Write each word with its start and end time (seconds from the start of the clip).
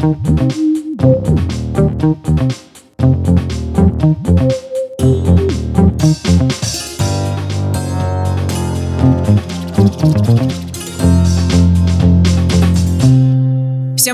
Всем 0.00 0.08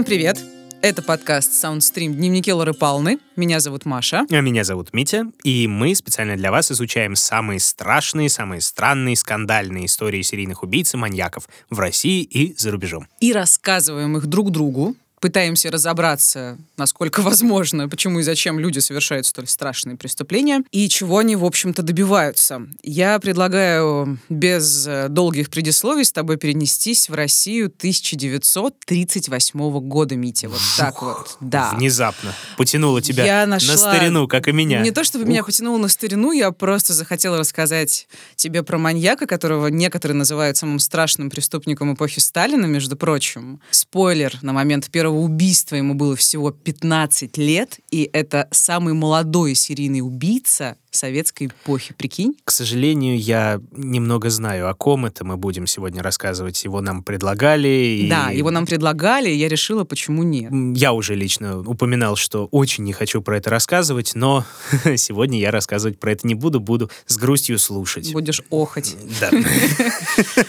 привет! 0.03 0.43
Это 0.83 1.03
подкаст 1.03 1.53
Soundstream 1.65 2.15
«Дневники 2.15 2.53
Лоры 2.53 2.75
Палны». 2.75 3.21
Меня 3.37 3.61
зовут 3.61 3.85
Маша. 3.85 4.27
А 4.29 4.41
меня 4.41 4.65
зовут 4.65 4.93
Митя, 4.93 5.31
и 5.45 5.69
мы 5.69 5.95
специально 5.95 6.37
для 6.37 6.51
вас 6.51 6.73
изучаем 6.73 7.15
самые 7.15 7.61
страшные, 7.61 8.29
самые 8.29 8.61
странные, 8.61 9.15
скандальные 9.15 9.87
истории 9.87 10.23
серийных 10.23 10.65
убийц 10.65 10.95
и 10.95 10.97
маньяков 10.97 11.49
в 11.71 11.79
России 11.79 12.25
и 12.25 12.57
за 12.59 12.73
рубежом. 12.73 13.07
И 13.21 13.33
рассказываем 13.33 14.17
их 14.17 14.27
друг 14.27 14.51
другу, 14.51 14.97
пытаемся 15.21 15.71
разобраться, 15.71 16.59
насколько 16.77 17.23
возможно, 17.23 17.89
почему 17.89 18.21
и 18.21 18.23
зачем 18.23 18.61
люди 18.61 18.79
совершают 18.79 19.27
столь 19.27 19.49
страшные 19.49 19.97
преступления 19.97 20.63
и 20.71 20.89
чего 20.89 21.19
они, 21.19 21.35
в 21.37 21.45
общем-то, 21.45 21.83
добиваются. 21.83 22.67
Я 22.83 23.19
предлагаю 23.19 24.19
без 24.29 24.87
э, 24.87 25.09
долгих 25.09 25.51
предисловий 25.51 26.05
с 26.05 26.13
тобой 26.13 26.37
перенестись 26.37 27.09
в 27.09 27.15
Россию 27.15 27.67
1938 27.67 29.81
года, 29.81 30.15
Митя. 30.17 30.49
Вот 30.49 30.61
так 30.77 31.03
вот, 31.03 31.37
да. 31.41 31.73
Внезапно 31.75 32.33
потянуло 32.57 33.03
тебя 33.03 33.25
Я 33.25 33.47
нашла... 33.47 33.73
на 33.73 33.79
старину, 33.79 34.29
как 34.29 34.47
и 34.49 34.53
меня. 34.53 34.83
Не 34.83 34.91
то, 34.91 35.05
чтобы 35.05 35.25
Ух. 35.25 35.31
меня 35.31 35.43
потянуло 35.43 35.79
на 35.79 35.89
старину, 35.89 36.33
я 36.33 36.53
просто 36.53 36.93
захотела 36.93 37.39
рассказать 37.39 38.07
тебе 38.37 38.63
про 38.63 38.77
маньяка, 38.79 39.27
которого 39.27 39.69
некоторые 39.69 40.17
называют 40.17 40.57
самым 40.57 40.79
страшным 40.79 41.31
преступником 41.31 41.95
эпохи 41.95 42.21
Сталина, 42.21 42.67
между 42.67 42.97
прочим. 42.97 43.61
Спойлер, 43.71 44.39
на 44.43 44.53
момент 44.53 44.91
первого 44.91 45.06
убийства 45.09 45.77
ему 45.77 45.95
было 45.95 46.17
всего 46.17 46.51
15 46.51 47.37
лет, 47.39 47.81
и 47.91 48.09
это 48.13 48.49
самый 48.51 48.95
молодой 48.95 49.55
серийный 49.55 50.01
убийца 50.01 50.77
советской 50.97 51.47
эпохи, 51.47 51.95
прикинь? 51.95 52.37
К 52.45 52.51
сожалению, 52.51 53.19
я 53.19 53.61
немного 53.73 54.31
знаю, 54.31 54.69
о 54.69 54.75
ком 54.75 55.07
это 55.07 55.25
мы 55.25 55.37
будем 55.37 55.67
сегодня 55.67 56.03
рассказывать. 56.03 56.65
Его 56.65 56.81
нам 56.81 57.03
предлагали. 57.03 57.69
И... 57.69 58.09
Да, 58.09 58.31
его 58.31 58.51
нам 58.51 58.67
предлагали, 58.67 59.31
и 59.31 59.37
я 59.37 59.49
решила, 59.49 59.85
почему 59.85 60.23
нет. 60.23 60.53
Я 60.77 60.93
уже 60.93 61.15
лично 61.15 61.61
упоминал, 61.61 62.17
что 62.17 62.47
очень 62.51 62.85
не 62.85 62.93
хочу 62.93 63.23
про 63.23 63.37
это 63.37 63.51
рассказывать, 63.51 64.13
но 64.15 64.45
сегодня 64.97 65.39
я 65.39 65.51
рассказывать 65.51 65.99
про 66.01 66.13
это 66.13 66.27
не 66.27 66.35
буду, 66.35 66.61
буду 66.61 66.91
с 67.07 67.17
грустью 67.17 67.59
слушать. 67.59 68.13
Будешь 68.13 68.43
охоть. 68.51 68.97
Да. 69.21 69.31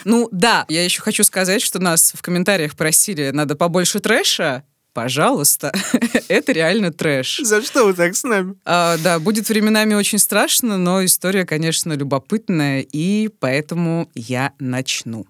Ну 0.05 0.29
да, 0.31 0.65
я 0.69 0.83
еще 0.83 1.01
хочу 1.01 1.23
сказать, 1.23 1.61
что 1.61 1.79
нас 1.79 2.13
в 2.15 2.21
комментариях 2.21 2.75
просили, 2.75 3.31
надо 3.31 3.55
побольше 3.55 3.99
трэша, 3.99 4.63
пожалуйста, 4.97 5.71
это 6.27 6.51
реально 6.53 6.91
трэш. 6.91 7.41
За 7.43 7.61
что 7.61 7.85
вы 7.85 7.93
так 7.93 8.15
с 8.15 8.23
нами? 8.23 8.55
А, 8.65 8.97
да, 9.03 9.19
будет 9.19 9.47
временами 9.47 9.93
очень 9.93 10.17
страшно, 10.17 10.79
но 10.79 11.05
история, 11.05 11.45
конечно, 11.45 11.93
любопытная, 11.93 12.81
и 12.81 13.27
поэтому 13.27 14.09
я 14.15 14.53
начну. 14.57 15.27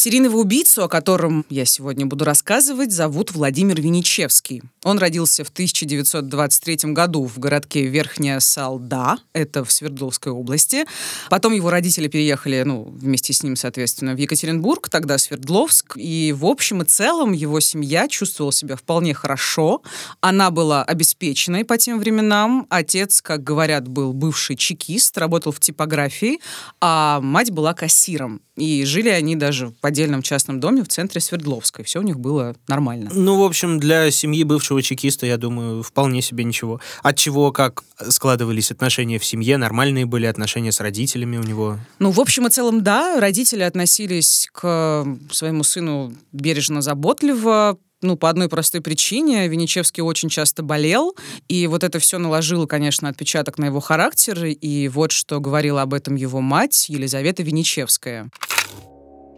Серийного 0.00 0.38
убийцу, 0.38 0.84
о 0.84 0.88
котором 0.88 1.44
я 1.50 1.66
сегодня 1.66 2.06
буду 2.06 2.24
рассказывать, 2.24 2.90
зовут 2.90 3.32
Владимир 3.32 3.78
Виничевский. 3.82 4.62
Он 4.82 4.98
родился 4.98 5.44
в 5.44 5.50
1923 5.50 6.94
году 6.94 7.26
в 7.26 7.38
городке 7.38 7.84
Верхняя 7.84 8.40
Салда, 8.40 9.18
это 9.34 9.62
в 9.62 9.70
Свердловской 9.70 10.32
области. 10.32 10.86
Потом 11.28 11.52
его 11.52 11.68
родители 11.68 12.08
переехали, 12.08 12.62
ну, 12.62 12.84
вместе 12.84 13.34
с 13.34 13.42
ним, 13.42 13.56
соответственно, 13.56 14.14
в 14.14 14.16
Екатеринбург, 14.16 14.88
тогда 14.88 15.18
Свердловск. 15.18 15.98
И 15.98 16.32
в 16.34 16.46
общем 16.46 16.80
и 16.80 16.86
целом 16.86 17.32
его 17.32 17.60
семья 17.60 18.08
чувствовала 18.08 18.54
себя 18.54 18.76
вполне 18.76 19.12
хорошо. 19.12 19.82
Она 20.22 20.50
была 20.50 20.82
обеспеченной 20.82 21.66
по 21.66 21.76
тем 21.76 21.98
временам. 21.98 22.66
Отец, 22.70 23.20
как 23.20 23.44
говорят, 23.44 23.86
был 23.86 24.14
бывший 24.14 24.56
чекист, 24.56 25.18
работал 25.18 25.52
в 25.52 25.60
типографии, 25.60 26.40
а 26.80 27.20
мать 27.20 27.50
была 27.50 27.74
кассиром. 27.74 28.40
И 28.56 28.84
жили 28.84 29.08
они 29.08 29.36
даже 29.36 29.68
в 29.68 29.74
отдельном 29.90 30.22
частном 30.22 30.60
доме 30.60 30.82
в 30.82 30.88
центре 30.88 31.20
Свердловска. 31.20 31.82
И 31.82 31.84
все 31.84 32.00
у 32.00 32.02
них 32.02 32.18
было 32.18 32.56
нормально. 32.68 33.10
Ну, 33.12 33.38
в 33.38 33.44
общем, 33.44 33.78
для 33.78 34.10
семьи 34.10 34.44
бывшего 34.44 34.82
чекиста, 34.82 35.26
я 35.26 35.36
думаю, 35.36 35.82
вполне 35.82 36.22
себе 36.22 36.44
ничего. 36.44 36.80
От 37.02 37.16
чего, 37.16 37.52
как 37.52 37.82
складывались 38.08 38.70
отношения 38.70 39.18
в 39.18 39.24
семье, 39.24 39.56
нормальные 39.56 40.06
были 40.06 40.26
отношения 40.26 40.72
с 40.72 40.80
родителями 40.80 41.36
у 41.36 41.42
него? 41.42 41.78
Ну, 41.98 42.10
в 42.10 42.20
общем 42.20 42.46
и 42.46 42.50
целом, 42.50 42.82
да, 42.82 43.20
родители 43.20 43.62
относились 43.62 44.48
к 44.52 45.06
своему 45.30 45.62
сыну 45.62 46.14
бережно-заботливо, 46.32 47.78
ну, 48.02 48.16
по 48.16 48.30
одной 48.30 48.48
простой 48.48 48.80
причине. 48.80 49.46
Винничевский 49.48 50.02
очень 50.02 50.28
часто 50.28 50.62
болел, 50.62 51.14
и 51.48 51.66
вот 51.66 51.84
это 51.84 51.98
все 51.98 52.18
наложило, 52.18 52.66
конечно, 52.66 53.08
отпечаток 53.08 53.58
на 53.58 53.66
его 53.66 53.80
характер, 53.80 54.44
и 54.44 54.88
вот 54.88 55.12
что 55.12 55.40
говорила 55.40 55.82
об 55.82 55.94
этом 55.94 56.14
его 56.14 56.40
мать 56.40 56.88
Елизавета 56.88 57.42
Винничевская. 57.42 58.30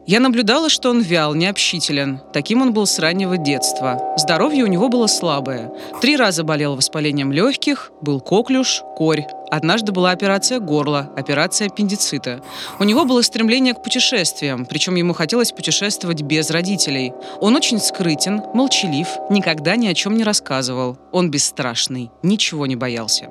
Я 0.05 0.19
наблюдала, 0.19 0.69
что 0.69 0.91
он 0.91 1.01
вял, 1.01 1.33
необщителен. 1.35 2.21
Таким 2.33 2.61
он 2.61 2.73
был 2.73 2.87
с 2.87 2.99
раннего 2.99 3.37
детства. 3.37 4.15
Здоровье 4.17 4.65
у 4.65 4.67
него 4.67 4.89
было 4.89 5.07
слабое. 5.07 5.71
Три 6.01 6.17
раза 6.17 6.43
болел 6.43 6.75
воспалением 6.75 7.31
легких, 7.31 7.93
был 8.01 8.21
коклюш, 8.21 8.83
корь. 8.97 9.27
Однажды 9.49 9.93
была 9.93 10.11
операция 10.11 10.59
горла, 10.59 11.13
операция 11.17 11.69
аппендицита. 11.69 12.43
У 12.81 12.85
него 12.85 13.05
было 13.05 13.23
стремление 13.23 13.75
к 13.75 13.83
путешествиям, 13.83 14.67
причем 14.67 14.97
ему 14.97 15.13
хотелось 15.13 15.53
путешествовать 15.53 16.23
без 16.23 16.51
родителей. 16.51 17.13
Он 17.41 17.55
очень 17.55 17.79
скрытен, 17.79 18.43
молчалив, 18.55 19.07
никогда 19.31 19.77
ни 19.77 19.87
о 19.87 19.95
чем 19.95 20.17
не 20.17 20.25
рассказывал. 20.25 20.99
Он 21.13 21.31
бесстрашный, 21.31 22.11
ничего 22.23 22.67
не 22.67 22.75
боялся. 22.75 23.29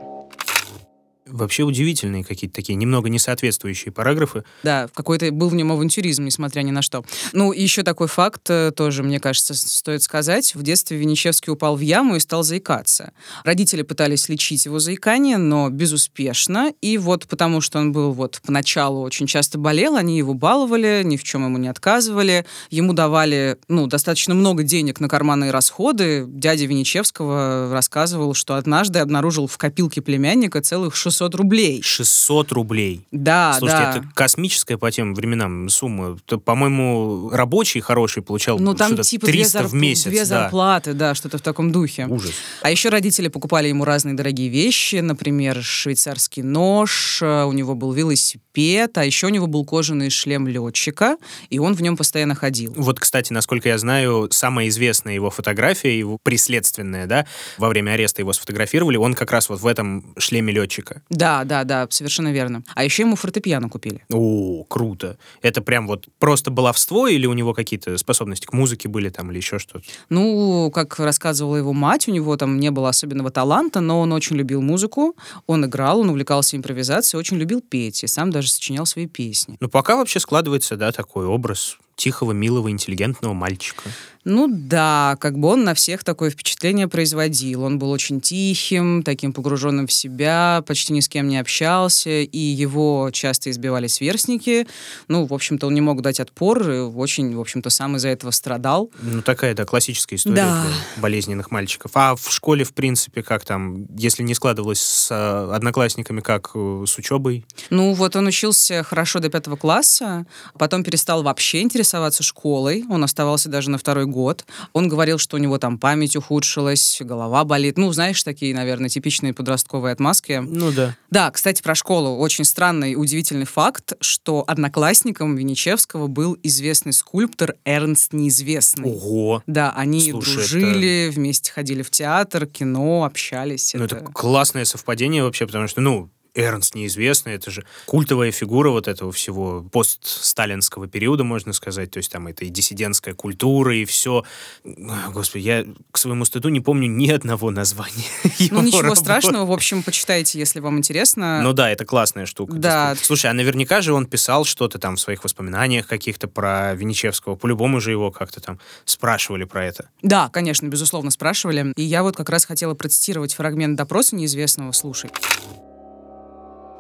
Вообще 1.32 1.64
удивительные 1.64 2.24
какие-то 2.24 2.56
такие, 2.56 2.76
немного 2.76 3.10
несоответствующие 3.10 3.92
параграфы. 3.92 4.44
Да, 4.64 4.90
какой-то 4.94 5.32
был 5.32 5.50
в 5.50 5.56
нем 5.56 5.72
авантюризм, 5.72 6.26
несмотря 6.26 6.62
ни 6.62 6.72
на 6.72 6.82
что. 6.82 7.06
Ну, 7.32 7.54
еще 7.54 7.84
такой 7.84 8.08
факт 8.08 8.50
э, 8.50 8.72
тоже, 8.76 9.02
мне 9.02 9.20
кажется, 9.20 9.54
стоит 9.54 10.04
сказать. 10.04 10.54
В 10.56 10.62
детстве 10.64 10.98
Винничевский 10.98 11.54
упал 11.54 11.78
в 11.78 11.80
яму 11.80 12.18
и 12.18 12.20
стал 12.20 12.44
заикаться. 12.44 13.14
Родители 13.46 13.82
пытались 13.82 14.28
лечить 14.28 14.66
его 14.66 14.80
заикание, 14.80 15.38
но 15.38 15.70
безуспешно. 15.70 16.74
И 16.82 16.98
вот 16.98 17.28
потому, 17.28 17.62
что 17.62 17.80
он 17.80 17.94
был 17.94 18.12
вот 18.12 18.42
поначалу 18.46 19.02
очень 19.02 19.26
часто 19.26 19.58
болел, 19.58 19.96
они 19.96 20.18
его 20.18 20.34
баловали, 20.34 21.02
ни 21.06 21.16
в 21.16 21.24
чем 21.24 21.46
ему 21.46 21.58
не 21.58 21.70
отказывали. 21.70 22.46
Ему 22.70 22.94
давали, 22.94 23.58
ну, 23.70 23.88
достаточно 23.88 24.34
много 24.34 24.64
денег 24.64 25.00
на 25.00 25.08
карманные 25.08 25.52
расходы. 25.52 26.26
Дядя 26.28 26.66
Винничевского 26.66 27.72
рассказывал, 27.72 28.34
что 28.34 28.56
однажды 28.56 29.00
обнаружил 29.00 29.48
в 29.48 29.58
копилке 29.58 30.02
племянника 30.02 30.62
целых 30.62 30.96
600 30.96 31.21
рублей. 31.36 31.82
600 31.84 32.52
рублей. 32.52 33.06
Да, 33.12 33.56
Слушайте, 33.58 33.84
да. 33.84 33.90
это 34.00 34.08
космическая 34.14 34.78
по 34.78 34.92
тем 34.92 35.14
временам 35.14 35.70
сумма. 35.70 36.18
Это, 36.26 36.38
по-моему, 36.38 37.30
рабочий 37.32 37.80
хороший 37.82 38.24
получал 38.24 38.60
Ну, 38.60 38.74
там 38.74 38.98
типа 38.98 39.26
300 39.26 39.28
две, 39.28 39.44
зарп- 39.44 39.68
в 39.70 39.74
месяц. 39.74 40.04
две 40.06 40.20
да. 40.20 40.26
зарплаты, 40.26 40.94
да, 40.94 41.16
что-то 41.16 41.38
в 41.38 41.42
таком 41.42 41.72
духе. 41.72 42.06
Ужас. 42.08 42.32
А 42.62 42.72
еще 42.72 42.90
родители 42.90 43.28
покупали 43.28 43.68
ему 43.68 43.86
разные 43.86 44.14
дорогие 44.16 44.50
вещи, 44.50 44.98
например, 44.98 45.62
швейцарский 45.62 46.44
нож, 46.44 47.20
э, 47.22 47.44
у 47.44 47.52
него 47.52 47.76
был 47.76 47.94
велосипед, 47.94 48.98
а 48.98 49.06
еще 49.06 49.28
у 49.28 49.30
него 49.30 49.48
был 49.48 49.66
кожаный 49.66 50.10
шлем 50.10 50.48
летчика, 50.48 51.18
и 51.50 51.60
он 51.60 51.76
в 51.76 51.82
нем 51.82 51.98
постоянно 51.98 52.36
ходил. 52.36 52.74
Вот, 52.76 53.00
кстати, 53.00 53.32
насколько 53.34 53.70
я 53.70 53.78
знаю, 53.78 54.28
самая 54.32 54.68
известная 54.70 55.14
его 55.14 55.30
фотография, 55.30 55.98
его 55.98 56.18
преследственная, 56.22 57.06
да, 57.08 57.26
во 57.58 57.70
время 57.70 57.92
ареста 57.92 58.22
его 58.22 58.34
сфотографировали, 58.34 58.98
он 58.98 59.14
как 59.14 59.32
раз 59.32 59.50
вот 59.50 59.62
в 59.62 59.68
этом 59.68 60.14
шлеме 60.18 60.52
летчика. 60.54 61.02
Да, 61.12 61.44
да, 61.44 61.66
да, 61.66 61.88
совершенно 61.90 62.32
верно. 62.32 62.64
А 62.74 62.86
еще 62.86 63.04
ему 63.04 63.18
фортепиано 63.18 63.70
купили. 63.70 64.04
О, 64.12 64.64
круто. 64.64 65.18
Это 65.42 65.62
прям 65.62 65.86
вот 65.86 66.08
просто 66.20 66.52
баловство 66.52 67.08
или 67.08 67.26
у 67.28 67.34
него 67.34 67.54
какие-то 67.54 67.98
способности 67.98 68.46
к 68.46 68.54
музыке 68.54 68.88
были 68.88 69.10
там 69.10 69.30
или 69.30 69.38
еще 69.38 69.60
что-то? 69.60 69.84
Ну, 70.10 70.72
как 70.74 70.98
рассказывала 71.00 71.58
его 71.58 71.74
мать, 71.74 72.08
у 72.08 72.12
него 72.12 72.38
там 72.38 72.60
не 72.60 72.72
было 72.72 72.90
особенного 72.90 73.30
таланта, 73.30 73.82
но 73.82 74.00
он 74.00 74.14
очень 74.14 74.38
любил 74.38 74.62
музыку, 74.62 75.16
он 75.48 75.66
играл, 75.66 76.00
он 76.00 76.10
увлекался 76.10 76.56
импровизацией, 76.56 77.20
очень 77.20 77.38
любил 77.38 77.62
петь, 77.62 78.04
и 78.04 78.08
сам 78.08 78.32
даже 78.32 78.50
сочинял 78.50 78.86
свои 78.86 79.06
песни. 79.06 79.58
Ну, 79.60 79.68
пока 79.68 79.98
вообще 79.98 80.22
складывается, 80.22 80.78
да, 80.78 80.94
такой 80.94 81.26
образ 81.26 81.78
тихого, 82.02 82.32
милого, 82.32 82.72
интеллигентного 82.72 83.34
мальчика. 83.34 83.84
Ну 84.24 84.48
да, 84.52 85.18
как 85.20 85.38
бы 85.40 85.48
он 85.48 85.64
на 85.64 85.74
всех 85.74 86.04
такое 86.04 86.30
впечатление 86.30 86.88
производил. 86.88 87.64
Он 87.64 87.80
был 87.80 87.90
очень 87.90 88.22
тихим, 88.22 89.02
таким 89.02 89.34
погруженным 89.34 89.88
в 89.88 89.92
себя, 89.92 90.64
почти 90.68 90.94
ни 90.94 91.00
с 91.00 91.10
кем 91.10 91.28
не 91.28 91.40
общался, 91.40 92.10
и 92.22 92.38
его 92.38 93.10
часто 93.12 93.50
избивали 93.50 93.88
сверстники. 93.88 94.68
Ну, 95.08 95.26
в 95.26 95.34
общем-то, 95.34 95.66
он 95.68 95.74
не 95.74 95.82
мог 95.82 96.02
дать 96.02 96.20
отпор, 96.20 96.70
и 96.70 96.80
очень, 96.80 97.36
в 97.36 97.40
общем-то, 97.40 97.72
сам 97.72 97.96
из-за 97.96 98.10
этого 98.10 98.30
страдал. 98.32 98.92
Ну, 99.02 99.24
такая, 99.24 99.56
да, 99.56 99.66
классическая 99.66 100.18
история 100.18 100.36
Да. 100.36 100.66
болезненных 100.98 101.50
мальчиков. 101.50 101.92
А 101.96 102.16
в 102.16 102.32
школе, 102.32 102.64
в 102.64 102.74
принципе, 102.74 103.24
как 103.24 103.44
там, 103.44 103.86
если 103.96 104.22
не 104.22 104.36
складывалось 104.36 104.82
с 104.82 105.12
э, 105.12 105.54
одноклассниками, 105.56 106.22
как 106.22 106.52
э, 106.54 106.84
с 106.88 106.96
учебой? 106.98 107.44
Ну, 107.72 107.94
вот 107.94 108.16
он 108.16 108.28
учился 108.28 108.84
хорошо 108.84 109.18
до 109.20 109.30
пятого 109.30 109.56
класса, 109.56 110.28
потом 110.60 110.84
перестал 110.84 111.24
вообще 111.24 111.62
интересоваться 111.62 111.91
интересоваться 111.92 112.24
школой, 112.24 112.86
он 112.90 113.04
оставался 113.04 113.50
даже 113.50 113.70
на 113.70 113.78
второй 113.78 114.06
год. 114.06 114.46
Он 114.72 114.88
говорил, 114.88 115.18
что 115.18 115.36
у 115.36 115.40
него 115.40 115.58
там 115.58 115.78
память 115.78 116.16
ухудшилась, 116.16 116.98
голова 117.02 117.44
болит. 117.44 117.78
Ну, 117.78 117.92
знаешь, 117.92 118.24
такие, 118.24 118.56
наверное, 118.56 118.88
типичные 118.88 119.34
подростковые 119.34 119.92
отмазки. 119.92 120.42
Ну 120.42 120.72
да. 120.72 120.96
Да, 121.10 121.30
кстати, 121.32 121.62
про 121.62 121.76
школу. 121.76 122.18
Очень 122.18 122.46
странный 122.46 122.94
и 122.94 122.96
удивительный 122.96 123.46
факт, 123.46 123.94
что 124.00 124.46
одноклассником 124.48 125.36
Винничевского 125.36 126.08
был 126.08 126.38
известный 126.44 126.94
скульптор 126.94 127.56
Эрнст 127.66 128.14
Неизвестный. 128.14 128.90
Ого. 128.90 129.44
Да, 129.46 129.74
они 129.76 130.12
Слушай, 130.12 130.36
дружили, 130.36 131.12
вместе 131.14 131.52
ходили 131.52 131.82
в 131.82 131.92
театр, 131.92 132.46
кино, 132.46 133.04
общались. 133.04 133.74
Ну, 133.74 133.84
Это- 133.84 133.98
это 133.98 134.06
классное 134.06 134.64
совпадение 134.64 135.24
вообще, 135.24 135.46
потому 135.46 135.68
что, 135.68 135.82
ну, 135.82 136.10
Эрнст 136.34 136.76
неизвестный, 136.76 137.34
это 137.34 137.52
же 137.52 137.66
культовая 137.86 138.32
фигура 138.32 138.70
вот 138.70 138.88
этого 138.88 139.12
всего 139.12 139.64
постсталинского 139.64 140.88
периода, 140.88 141.24
можно 141.24 141.52
сказать. 141.52 141.92
То 141.92 141.98
есть 141.98 142.12
там 142.12 142.28
это 142.28 142.46
и 142.46 142.50
диссидентская 142.50 143.14
культура, 143.14 143.76
и 143.76 143.84
все. 143.86 144.24
Господи, 144.64 145.44
я 145.44 145.66
к 145.92 145.98
своему 145.98 146.24
стыду 146.24 146.50
не 146.50 146.62
помню 146.62 146.88
ни 146.88 147.10
одного 147.10 147.52
названия. 147.52 147.92
Ну, 148.52 148.58
его 148.58 148.62
ничего 148.62 148.82
работ. 148.82 148.98
страшного. 148.98 149.46
В 149.46 149.52
общем, 149.52 149.84
почитайте, 149.84 150.40
если 150.40 150.60
вам 150.60 150.78
интересно. 150.78 151.42
Ну 151.42 151.54
да, 151.54 151.70
это 151.70 151.86
классная 151.86 152.26
штука. 152.26 152.54
Да. 152.54 152.96
Слушай, 153.02 153.30
а 153.30 153.34
наверняка 153.34 153.82
же 153.82 153.94
он 153.94 154.08
писал 154.08 154.46
что-то 154.46 154.80
там 154.80 154.96
в 154.96 155.00
своих 155.00 155.24
воспоминаниях 155.24 155.88
каких-то 155.88 156.28
про 156.28 156.74
Винничевского. 156.74 157.36
По-любому 157.36 157.80
же 157.80 157.92
его 157.92 158.12
как-то 158.12 158.42
там 158.42 158.60
спрашивали 158.86 159.44
про 159.44 159.66
это. 159.66 159.90
Да, 160.02 160.30
конечно, 160.30 160.68
безусловно, 160.68 161.12
спрашивали. 161.12 161.72
И 161.76 161.84
я 161.84 162.04
вот 162.04 162.16
как 162.16 162.30
раз 162.30 162.46
хотела 162.46 162.74
процитировать 162.74 163.34
фрагмент 163.36 163.78
допроса 163.78 164.16
неизвестного. 164.16 164.72
Слушай. 164.72 165.12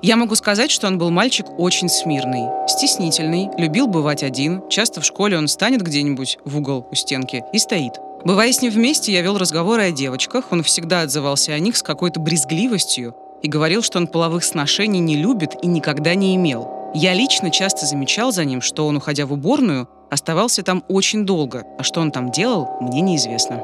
Я 0.03 0.15
могу 0.15 0.33
сказать, 0.33 0.71
что 0.71 0.88
он 0.88 0.98
был 0.98 1.12
мальчик 1.12 1.45
очень 1.59 1.88
смирный, 1.88 2.48
стеснительный, 2.68 3.50
любил 3.57 3.86
бывать 3.86 4.24
один. 4.24 4.68
Часто 4.68 5.00
в 5.00 5.06
школе 5.06 5.38
он 5.38 5.48
станет 5.48 5.83
где-нибудь 5.83 6.39
в 6.44 6.57
угол 6.57 6.88
у 6.92 6.95
стенки 6.95 7.44
и 7.53 7.59
стоит. 7.59 7.94
Бывая 8.25 8.51
с 8.51 8.63
ним 8.63 8.71
вместе, 8.71 9.12
я 9.12 9.21
вел 9.21 9.38
разговоры 9.38 9.83
о 9.83 9.92
девочках. 9.92 10.45
Он 10.51 10.63
всегда 10.63 11.01
отзывался 11.01 11.53
о 11.53 11.59
них 11.59 11.77
с 11.77 11.83
какой-то 11.83 12.19
брезгливостью 12.19 13.15
и 13.44 13.48
говорил, 13.48 13.83
что 13.83 14.00
он 14.00 14.07
половых 14.07 14.44
сношений 14.44 15.00
не 15.00 15.18
любит 15.18 15.56
и 15.62 15.68
никогда 15.68 16.15
не 16.15 16.36
имел. 16.36 16.92
Я 16.95 17.13
лично 17.13 17.51
часто 17.51 17.86
замечал 17.86 18.31
за 18.31 18.44
ним, 18.44 18.62
что 18.62 18.88
он, 18.88 18.97
уходя 18.97 19.27
в 19.27 19.33
уборную, 19.33 19.88
оставался 20.09 20.63
там 20.63 20.83
очень 20.88 21.27
долго, 21.27 21.63
а 21.77 21.83
что 21.83 22.01
он 22.01 22.12
там 22.12 22.31
делал, 22.31 22.77
мне 22.81 23.01
неизвестно. 23.01 23.63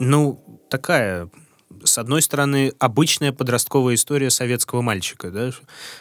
Ну, 0.00 0.40
такая, 0.68 1.30
с 1.86 1.98
одной 1.98 2.22
стороны, 2.22 2.72
обычная 2.78 3.32
подростковая 3.32 3.94
история 3.94 4.30
советского 4.30 4.82
мальчика, 4.82 5.30
да? 5.30 5.50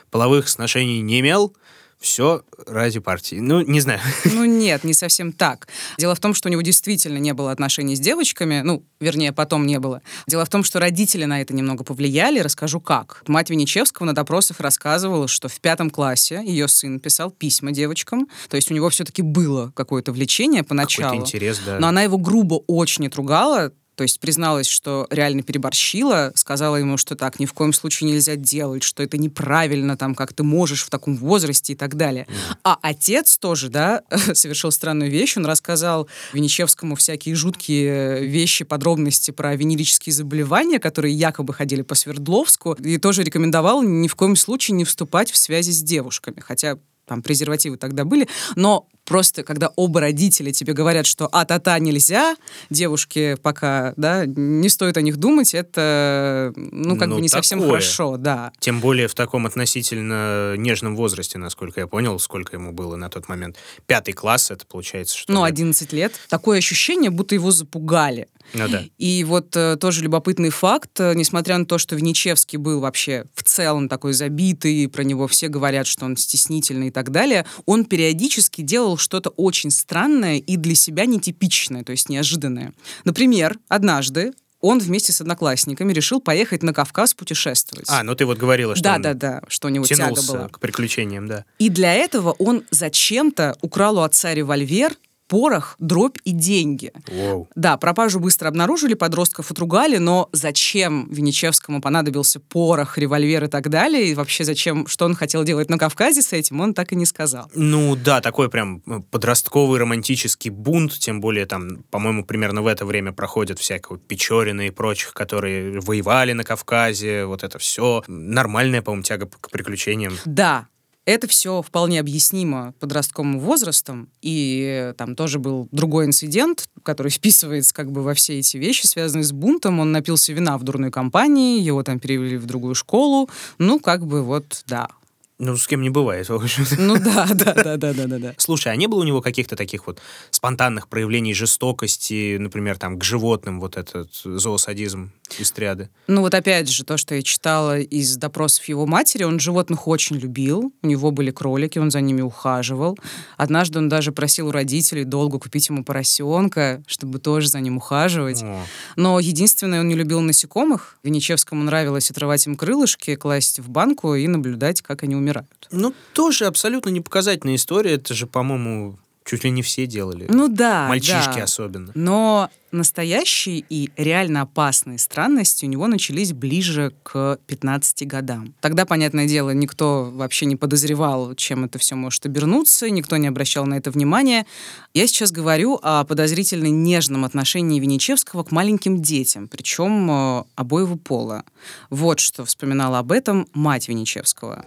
Половых 0.10 0.50
сношений 0.50 1.02
не 1.02 1.20
имел, 1.20 1.56
все 2.00 2.44
ради 2.68 3.00
партии. 3.00 3.38
Ну, 3.38 3.62
не 3.62 3.80
знаю. 3.80 4.00
Ну 4.26 4.46
нет, 4.46 4.84
не 4.84 4.94
совсем 4.94 5.32
так. 5.32 5.68
Дело 5.98 6.14
в 6.14 6.20
том, 6.20 6.34
что 6.34 6.50
у 6.50 6.52
него 6.52 6.62
действительно 6.62 7.18
не 7.18 7.34
было 7.34 7.52
отношений 7.52 7.96
с 7.96 8.00
девочками, 8.00 8.62
ну, 8.64 8.84
вернее, 9.00 9.32
потом 9.32 9.66
не 9.66 9.80
было. 9.80 10.02
Дело 10.28 10.46
в 10.46 10.50
том, 10.50 10.64
что 10.64 10.80
родители 10.80 11.26
на 11.26 11.42
это 11.42 11.54
немного 11.56 11.84
повлияли, 11.84 12.40
расскажу 12.40 12.82
как. 12.82 13.24
Мать 13.28 13.50
Винничевского 13.50 14.06
на 14.06 14.14
допросах 14.14 14.60
рассказывала, 14.60 15.28
что 15.28 15.48
в 15.48 15.60
пятом 15.62 15.90
классе 15.90 16.42
ее 16.46 16.68
сын 16.68 17.00
писал 17.00 17.32
письма 17.32 17.72
девочкам, 17.72 18.28
то 18.50 18.58
есть 18.58 18.70
у 18.72 18.74
него 18.74 18.90
все-таки 18.90 19.22
было 19.22 19.72
какое-то 19.76 20.12
влечение 20.12 20.64
поначалу. 20.64 21.12
Какой-то 21.12 21.26
интерес, 21.26 21.60
да. 21.66 21.80
Но 21.80 21.88
она 21.88 22.04
его 22.04 22.18
грубо 22.18 22.56
очень 22.68 23.08
отругала, 23.08 23.72
то 23.96 24.04
есть 24.04 24.20
призналась, 24.20 24.68
что 24.68 25.08
реально 25.10 25.42
переборщила, 25.42 26.32
сказала 26.36 26.76
ему, 26.76 26.98
что 26.98 27.16
так 27.16 27.40
ни 27.40 27.46
в 27.46 27.54
коем 27.54 27.74
случае 27.74 28.12
нельзя 28.12 28.36
делать, 28.36 28.84
что 28.84 29.02
это 29.04 29.18
неправильно, 29.18 29.98
там, 29.98 30.16
как 30.16 30.34
ты 30.34 30.44
можешь 30.44 30.84
в 30.84 30.90
таком 30.90 31.16
возрасте 31.16 31.74
и 31.74 31.76
так 31.76 31.96
далее. 31.96 32.28
А 32.64 32.78
отец 32.82 33.38
тоже, 33.38 33.70
да, 33.70 34.04
совершил 34.34 34.72
странную 34.72 35.10
вещь. 35.10 35.38
Он 35.38 35.46
рассказал 35.46 36.08
Винничевскому 36.34 36.96
всякие 36.96 37.36
жуткие 37.36 38.26
вещи, 38.26 38.66
подробности 38.66 39.32
про 39.32 39.56
венерические 39.56 40.14
заболевания, 40.14 40.80
которые 40.80 41.14
якобы 41.14 41.54
ходили 41.54 41.82
по 41.82 41.96
Свердловску, 41.96 42.74
и 42.74 42.98
тоже 42.98 43.24
рекомендовал 43.24 43.82
ни 43.82 44.08
в 44.08 44.16
коем 44.16 44.36
случае 44.36 44.76
не 44.76 44.84
вступать 44.84 45.32
в 45.32 45.38
связи 45.38 45.72
с 45.72 45.82
девушками. 45.82 46.40
Хотя 46.40 46.78
там 47.06 47.22
презервативы 47.22 47.78
тогда 47.78 48.04
были, 48.04 48.28
но 48.56 48.88
просто 49.06 49.44
когда 49.44 49.72
оба 49.76 50.02
родителя 50.02 50.52
тебе 50.52 50.74
говорят, 50.74 51.06
что 51.06 51.28
а-та-та 51.32 51.78
нельзя, 51.80 52.36
девушке 52.70 53.38
пока, 53.38 53.94
да, 53.98 54.26
не 54.26 54.70
стоит 54.70 54.98
о 54.98 55.02
них 55.02 55.18
думать, 55.18 55.54
это, 55.54 56.52
ну, 56.56 56.98
как 56.98 57.08
Ну, 57.10 57.16
бы 57.16 57.22
не 57.22 57.30
совсем 57.30 57.60
такое. 57.60 57.80
хорошо, 57.80 58.18
да. 58.18 58.52
Тем 58.60 58.80
более 58.82 59.08
в 59.08 59.14
таком 59.16 59.46
относительно 59.46 60.56
нежном 60.58 60.96
возрасте, 60.96 61.38
насколько 61.38 61.80
я 61.82 61.88
понял, 61.88 62.18
сколько 62.20 62.56
ему 62.56 62.72
было 62.72 62.96
на 62.96 63.10
тот 63.10 63.28
момент. 63.30 63.58
Пятый 63.86 64.14
класс, 64.14 64.52
это 64.52 64.66
получается, 64.66 65.18
что... 65.18 65.32
Ну, 65.32 65.44
ли? 65.46 65.50
11 65.50 65.94
лет. 65.94 66.14
Такое 66.30 66.58
ощущение, 66.58 67.12
будто 67.12 67.36
его 67.36 67.52
запугали. 67.52 68.28
Ну 68.54 68.68
да. 68.68 68.84
И 69.00 69.24
вот 69.24 69.56
э, 69.56 69.76
тоже 69.76 70.04
любопытный 70.04 70.52
факт, 70.52 70.92
э, 71.00 71.14
несмотря 71.16 71.58
на 71.58 71.66
то, 71.66 71.80
что 71.80 71.96
Винничевский 71.96 72.58
был 72.60 72.80
вообще 72.80 73.26
в 73.34 73.44
целом 73.44 73.90
такой 73.90 74.14
забитый, 74.14 74.88
про 74.88 75.04
него 75.04 75.28
все 75.28 75.48
говорят, 75.48 75.88
что 75.88 76.06
он 76.06 76.16
стеснительный 76.16 76.88
и 76.90 76.92
так 76.92 77.10
далее, 77.10 77.46
он 77.66 77.86
периодически 77.86 78.62
делал 78.62 78.95
что-то 78.98 79.30
очень 79.32 79.72
странное 79.72 80.38
и 80.38 80.58
для 80.58 80.76
себя 80.76 81.06
нетипичное, 81.06 81.84
то 81.84 81.92
есть 81.92 82.10
неожиданное. 82.10 82.74
Например, 83.04 83.58
однажды 83.68 84.34
он 84.62 84.80
вместе 84.80 85.14
с 85.14 85.22
одноклассниками 85.22 85.94
решил 85.94 86.20
поехать 86.20 86.64
на 86.64 86.74
Кавказ 86.74 87.14
путешествовать. 87.14 87.86
А, 87.88 88.02
ну 88.02 88.16
ты 88.16 88.26
вот 88.26 88.38
говорила, 88.38 88.76
что 88.76 88.84
да, 88.84 88.96
он 88.96 89.02
да, 89.04 89.14
да, 89.14 89.42
что 89.48 89.68
у 89.68 89.70
него 89.70 89.86
тяга 89.86 90.04
тянулся 90.04 90.32
была. 90.32 90.50
к 90.50 90.60
приключениям, 90.60 91.28
да. 91.28 91.46
И 91.60 91.70
для 91.70 91.94
этого 91.94 92.32
он 92.32 92.64
зачем-то 92.72 93.56
украл 93.62 93.98
у 94.00 94.02
отца 94.02 94.34
револьвер, 94.34 94.96
порох, 95.28 95.76
дробь 95.80 96.18
и 96.24 96.32
деньги. 96.32 96.92
Воу. 97.08 97.48
Да, 97.56 97.78
пропажу 97.78 98.20
быстро 98.20 98.48
обнаружили, 98.48 98.94
подростков 98.94 99.52
отругали, 99.52 99.98
но 99.98 100.30
зачем 100.32 101.08
Винничевскому 101.10 101.82
понадобился 101.82 102.40
порох, 102.40 102.98
револьвер 102.98 103.46
и 103.46 103.48
так 103.48 103.70
далее, 103.70 104.08
и 104.08 104.16
вообще 104.16 104.44
зачем, 104.44 104.88
что 104.88 105.06
он 105.06 105.16
хотел 105.16 105.44
делать 105.44 105.70
на 105.70 105.78
Кавказе 105.78 106.22
с 106.22 106.34
этим, 106.34 106.62
он 106.62 106.74
так 106.74 106.92
и 106.92 106.96
не 106.96 107.06
сказал. 107.06 107.50
Ну 107.56 107.96
да, 107.96 108.22
такой 108.22 108.50
прям 108.50 108.82
э, 108.86 109.00
подростковый 109.12 109.80
романтический 109.80 110.52
бунт, 110.52 110.94
тем 110.94 111.22
более 111.22 111.46
там, 111.46 111.84
по-моему, 111.90 112.24
примерно 112.24 112.62
в 112.62 112.68
это 112.68 112.86
время 112.86 113.12
проходят 113.12 113.60
всякого 113.60 113.98
Печорина 113.98 114.68
и 114.68 114.72
прочих, 114.72 115.14
которые 115.14 115.80
воевали 115.80 116.34
на 116.34 116.44
Кавказе, 116.44 117.26
вот 117.26 117.44
это 117.44 117.60
все. 117.60 118.04
Нормальная, 118.08 118.82
по-моему, 118.82 119.04
тяга 119.04 119.28
к 119.28 119.50
приключениям. 119.50 120.18
Да, 120.26 120.68
это 121.06 121.28
все 121.28 121.62
вполне 121.62 122.00
объяснимо 122.00 122.74
подростковым 122.80 123.40
возрастом, 123.40 124.10
и 124.22 124.90
э, 124.90 124.94
там 124.94 125.16
тоже 125.16 125.40
был 125.40 125.68
другой 125.72 126.06
инцидент, 126.06 126.68
который 126.84 127.12
вписывается 127.12 127.74
как 127.74 127.92
бы 127.92 128.02
во 128.02 128.14
все 128.14 128.40
эти 128.40 128.58
вещи, 128.58 128.86
связанные 128.86 129.24
с 129.24 129.32
бунтом. 129.32 129.80
Он 129.80 129.92
напился 129.92 130.34
вина 130.34 130.58
в 130.58 130.64
дурной 130.64 130.92
компании, 130.92 131.62
его 131.62 131.84
там 131.84 132.00
перевели 132.00 132.38
в 132.38 132.46
другую 132.46 132.76
школу. 132.76 133.30
Ну, 133.58 133.80
как 133.80 134.06
бы 134.06 134.24
вот, 134.24 134.64
да. 134.68 134.90
Ну, 135.38 135.58
с 135.58 135.68
кем 135.68 135.82
не 135.82 135.90
бывает, 135.90 136.30
в 136.30 136.34
общем-то. 136.34 136.80
Ну 136.80 136.98
да, 136.98 137.28
да, 137.34 137.54
да, 137.54 137.76
да, 137.76 137.94
да, 137.94 138.08
да, 138.08 138.18
да. 138.20 138.34
Слушай, 138.38 138.72
а 138.72 138.76
не 138.78 138.88
было 138.88 139.02
у 139.02 139.04
него 139.04 139.22
каких-то 139.22 139.58
таких 139.58 139.86
вот 139.86 140.02
спонтанных 140.32 140.88
проявлений 140.88 141.34
жестокости, 141.34 142.38
например, 142.38 142.78
там, 142.78 142.98
к 142.98 143.04
животным, 143.04 143.60
вот 143.60 143.76
этот 143.76 144.14
зоосадизм 144.14 145.12
из 145.38 145.52
триады? 145.52 145.90
Ну 146.08 146.22
вот 146.22 146.34
опять 146.34 146.70
же, 146.70 146.86
то, 146.86 146.96
что 146.96 147.16
я 147.16 147.22
читала 147.22 147.80
из 147.80 148.16
допросов 148.16 148.64
его 148.66 148.86
матери, 148.86 149.24
он 149.24 149.40
животных 149.40 149.88
очень 149.90 150.16
любил, 150.16 150.72
у 150.82 150.88
него 150.88 151.12
были 151.12 151.32
кролики, 151.32 151.80
он 151.80 151.92
за 151.92 152.00
ними 152.00 152.22
ухаживал. 152.22 152.98
Однажды 153.36 153.80
он 153.80 153.90
даже 153.90 154.14
просил 154.14 154.48
у 154.48 154.52
родителей 154.52 155.04
долго 155.04 155.38
купить 155.38 155.68
ему 155.68 155.84
поросенка, 155.84 156.82
чтобы 156.88 157.20
тоже 157.20 157.50
за 157.50 157.60
ним 157.60 157.78
ухаживать. 157.78 158.42
О, 158.42 158.62
Но 158.96 159.20
единственное, 159.20 159.82
он 159.82 159.90
не 159.90 159.96
любил 159.96 160.22
насекомых. 160.22 160.98
Винничевскому 161.04 161.62
нравилось 161.64 162.10
отрывать 162.10 162.46
им 162.48 162.56
крылышки, 162.56 163.16
класть 163.16 163.60
в 163.60 163.68
банку 163.68 164.16
и 164.16 164.28
наблюдать, 164.28 164.82
как 164.82 165.04
они 165.04 165.16
умирают. 165.16 165.25
Ну, 165.72 165.94
тоже 166.14 166.46
абсолютно 166.46 166.90
непоказательная 166.90 167.56
история. 167.56 167.94
Это 167.94 168.14
же, 168.14 168.28
по-моему, 168.28 168.98
чуть 169.26 169.44
ли 169.44 169.50
не 169.50 169.64
все 169.64 169.88
делали. 169.88 170.28
Ну 170.30 170.48
да, 170.48 170.88
Мальчишки 170.88 171.38
да. 171.38 171.44
особенно. 171.44 171.92
Но 171.96 172.50
настоящие 172.72 173.66
и 173.68 173.90
реально 173.98 174.42
опасные 174.42 175.00
странности 175.00 175.66
у 175.66 175.68
него 175.68 175.88
начались 175.88 176.32
ближе 176.32 176.94
к 177.04 177.40
15 177.48 178.06
годам. 178.06 178.54
Тогда, 178.62 178.86
понятное 178.86 179.28
дело, 179.28 179.50
никто 179.52 180.12
вообще 180.14 180.46
не 180.46 180.56
подозревал, 180.56 181.34
чем 181.36 181.66
это 181.66 181.80
все 181.80 181.96
может 181.96 182.26
обернуться, 182.26 182.90
никто 182.90 183.18
не 183.18 183.28
обращал 183.28 183.66
на 183.66 183.76
это 183.76 183.90
внимания. 183.92 184.46
Я 184.94 185.08
сейчас 185.08 185.32
говорю 185.32 185.80
о 185.82 186.04
подозрительно 186.04 186.68
нежном 186.68 187.26
отношении 187.26 187.80
Винничевского 187.80 188.44
к 188.44 188.52
маленьким 188.52 189.02
детям, 189.02 189.48
причем 189.48 190.12
э, 190.12 190.44
обоего 190.56 190.96
пола. 190.96 191.44
Вот 191.90 192.20
что 192.20 192.46
вспоминала 192.46 193.00
об 193.00 193.12
этом 193.12 193.48
мать 193.54 193.88
Винничевского. 193.88 194.66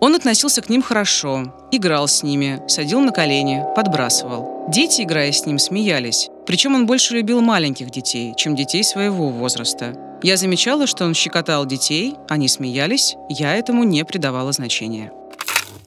Он 0.00 0.14
относился 0.14 0.62
к 0.62 0.68
ним 0.68 0.82
хорошо, 0.82 1.54
играл 1.70 2.08
с 2.08 2.22
ними, 2.22 2.60
садил 2.68 3.00
на 3.00 3.12
колени, 3.12 3.62
подбрасывал. 3.76 4.66
Дети, 4.68 5.02
играя 5.02 5.32
с 5.32 5.46
ним, 5.46 5.58
смеялись. 5.58 6.28
Причем 6.46 6.74
он 6.74 6.86
больше 6.86 7.14
любил 7.14 7.40
маленьких 7.40 7.90
детей, 7.90 8.34
чем 8.36 8.56
детей 8.56 8.82
своего 8.84 9.28
возраста. 9.28 9.96
Я 10.22 10.36
замечала, 10.36 10.86
что 10.86 11.04
он 11.04 11.14
щекотал 11.14 11.66
детей, 11.66 12.14
они 12.28 12.48
смеялись, 12.48 13.16
я 13.28 13.54
этому 13.54 13.84
не 13.84 14.04
придавала 14.04 14.52
значения. 14.52 15.12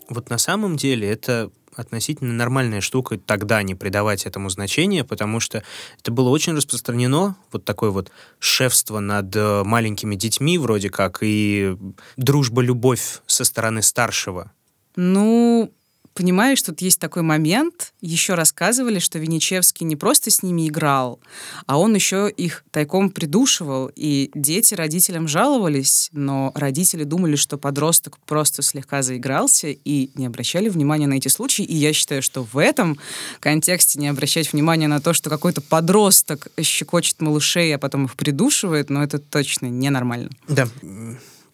Вот 0.10 0.30
на 0.30 0.38
самом 0.38 0.78
деле 0.78 1.10
это 1.10 1.50
относительно 1.76 2.34
нормальная 2.34 2.82
штука 2.82 3.18
тогда 3.18 3.62
не 3.64 3.76
придавать 3.76 4.26
этому 4.26 4.50
значения, 4.50 5.04
потому 5.04 5.40
что 5.40 5.64
это 6.00 6.12
было 6.12 6.30
очень 6.30 6.56
распространено, 6.56 7.36
вот 7.52 7.66
такое 7.66 7.90
вот 7.92 8.12
шефство 8.40 9.00
над 9.00 9.36
э, 9.36 9.64
маленькими 9.64 10.16
детьми 10.16 10.58
вроде 10.58 10.90
как, 10.90 11.20
и 11.22 11.78
дружба-любовь 12.18 13.22
со 13.26 13.44
стороны 13.44 13.82
старшего. 13.82 14.52
Ну, 14.96 15.72
Понимаешь, 16.16 16.62
тут 16.62 16.82
есть 16.82 16.98
такой 17.02 17.24
момент. 17.24 17.94
Еще 18.00 18.36
рассказывали, 18.36 19.00
что 19.00 19.20
Венечевский 19.20 19.86
не 19.86 19.98
просто 19.98 20.32
с 20.32 20.44
ними 20.44 20.70
играл, 20.70 21.20
а 21.66 21.78
он 21.78 21.94
еще 21.94 22.32
их 22.32 22.64
тайком 22.72 23.10
придушивал. 23.10 23.92
И 23.98 24.32
дети 24.34 24.76
родителям 24.76 25.28
жаловались, 25.28 26.10
но 26.14 26.54
родители 26.56 27.04
думали, 27.04 27.36
что 27.36 27.58
подросток 27.58 28.18
просто 28.20 28.62
слегка 28.62 29.02
заигрался 29.02 29.68
и 29.68 30.10
не 30.16 30.26
обращали 30.26 30.70
внимания 30.70 31.08
на 31.08 31.16
эти 31.16 31.28
случаи. 31.28 31.66
И 31.66 31.76
я 31.76 31.92
считаю, 31.92 32.22
что 32.22 32.44
в 32.44 32.58
этом 32.58 32.98
контексте 33.42 34.00
не 34.00 34.08
обращать 34.08 34.54
внимания 34.54 34.88
на 34.88 35.02
то, 35.02 35.12
что 35.14 35.30
какой-то 35.30 35.60
подросток 35.60 36.48
щекочет 36.62 37.20
малышей, 37.20 37.76
а 37.76 37.78
потом 37.78 38.06
их 38.06 38.16
придушивает, 38.16 38.90
но 38.90 39.04
это 39.04 39.20
точно 39.20 39.66
ненормально. 39.66 40.30
Да 40.48 40.70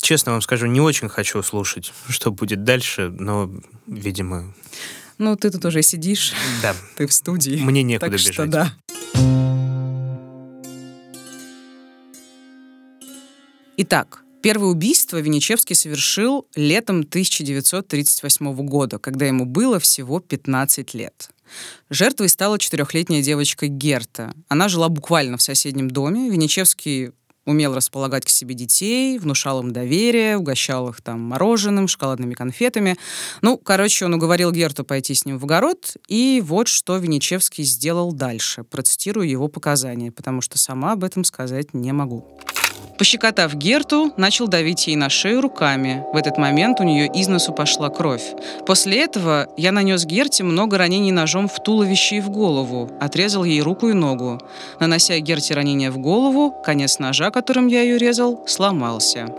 честно 0.01 0.33
вам 0.33 0.41
скажу, 0.41 0.67
не 0.67 0.81
очень 0.81 1.09
хочу 1.09 1.41
слушать, 1.43 1.93
что 2.09 2.31
будет 2.31 2.63
дальше, 2.63 3.09
но, 3.09 3.51
видимо... 3.87 4.53
Ну, 5.17 5.35
ты 5.35 5.51
тут 5.51 5.63
уже 5.65 5.83
сидишь. 5.83 6.33
Да. 6.63 6.75
Ты 6.97 7.05
в 7.05 7.13
студии. 7.13 7.57
Мне 7.57 7.83
некуда 7.83 8.09
так 8.09 8.13
бежать. 8.13 8.33
Что, 8.33 8.47
да. 8.47 8.73
Итак, 13.77 14.23
первое 14.41 14.69
убийство 14.69 15.17
Венечевский 15.17 15.75
совершил 15.75 16.47
летом 16.55 17.01
1938 17.01 18.55
года, 18.65 18.97
когда 18.97 19.27
ему 19.27 19.45
было 19.45 19.79
всего 19.79 20.19
15 20.19 20.93
лет. 20.93 21.29
Жертвой 21.89 22.29
стала 22.29 22.57
четырехлетняя 22.57 23.21
девочка 23.21 23.67
Герта. 23.67 24.33
Она 24.47 24.69
жила 24.69 24.89
буквально 24.89 25.37
в 25.37 25.41
соседнем 25.41 25.89
доме. 25.89 26.29
Венечевский 26.29 27.11
умел 27.45 27.75
располагать 27.75 28.25
к 28.25 28.29
себе 28.29 28.55
детей, 28.55 29.17
внушал 29.19 29.61
им 29.61 29.71
доверие, 29.71 30.37
угощал 30.37 30.89
их 30.89 31.01
там 31.01 31.19
мороженым, 31.21 31.87
шоколадными 31.87 32.33
конфетами. 32.33 32.97
Ну, 33.41 33.57
короче, 33.57 34.05
он 34.05 34.13
уговорил 34.13 34.51
Герту 34.51 34.83
пойти 34.83 35.13
с 35.13 35.25
ним 35.25 35.37
в 35.37 35.45
огород, 35.45 35.95
и 36.07 36.41
вот 36.45 36.67
что 36.67 36.97
Венечевский 36.97 37.63
сделал 37.63 38.11
дальше. 38.13 38.63
Процитирую 38.63 39.29
его 39.29 39.47
показания, 39.47 40.11
потому 40.11 40.41
что 40.41 40.57
сама 40.57 40.93
об 40.93 41.03
этом 41.03 41.23
сказать 41.23 41.73
не 41.73 41.91
могу. 41.91 42.25
Пощекотав 43.01 43.55
Герту, 43.55 44.13
начал 44.15 44.47
давить 44.47 44.85
ей 44.85 44.95
на 44.95 45.09
шею 45.09 45.41
руками. 45.41 46.03
В 46.13 46.17
этот 46.17 46.37
момент 46.37 46.79
у 46.81 46.83
нее 46.83 47.09
из 47.11 47.27
носу 47.27 47.51
пошла 47.51 47.89
кровь. 47.89 48.21
После 48.67 49.03
этого 49.03 49.47
я 49.57 49.71
нанес 49.71 50.05
Герте 50.05 50.43
много 50.43 50.77
ранений 50.77 51.11
ножом 51.11 51.47
в 51.47 51.63
туловище 51.63 52.17
и 52.17 52.21
в 52.21 52.29
голову, 52.29 52.91
отрезал 53.01 53.43
ей 53.43 53.63
руку 53.63 53.89
и 53.89 53.93
ногу. 53.93 54.39
Нанося 54.79 55.17
Герте 55.17 55.55
ранение 55.55 55.89
в 55.89 55.97
голову, 55.97 56.53
конец 56.63 56.99
ножа, 56.99 57.31
которым 57.31 57.65
я 57.65 57.81
ее 57.81 57.97
резал, 57.97 58.43
сломался. 58.45 59.35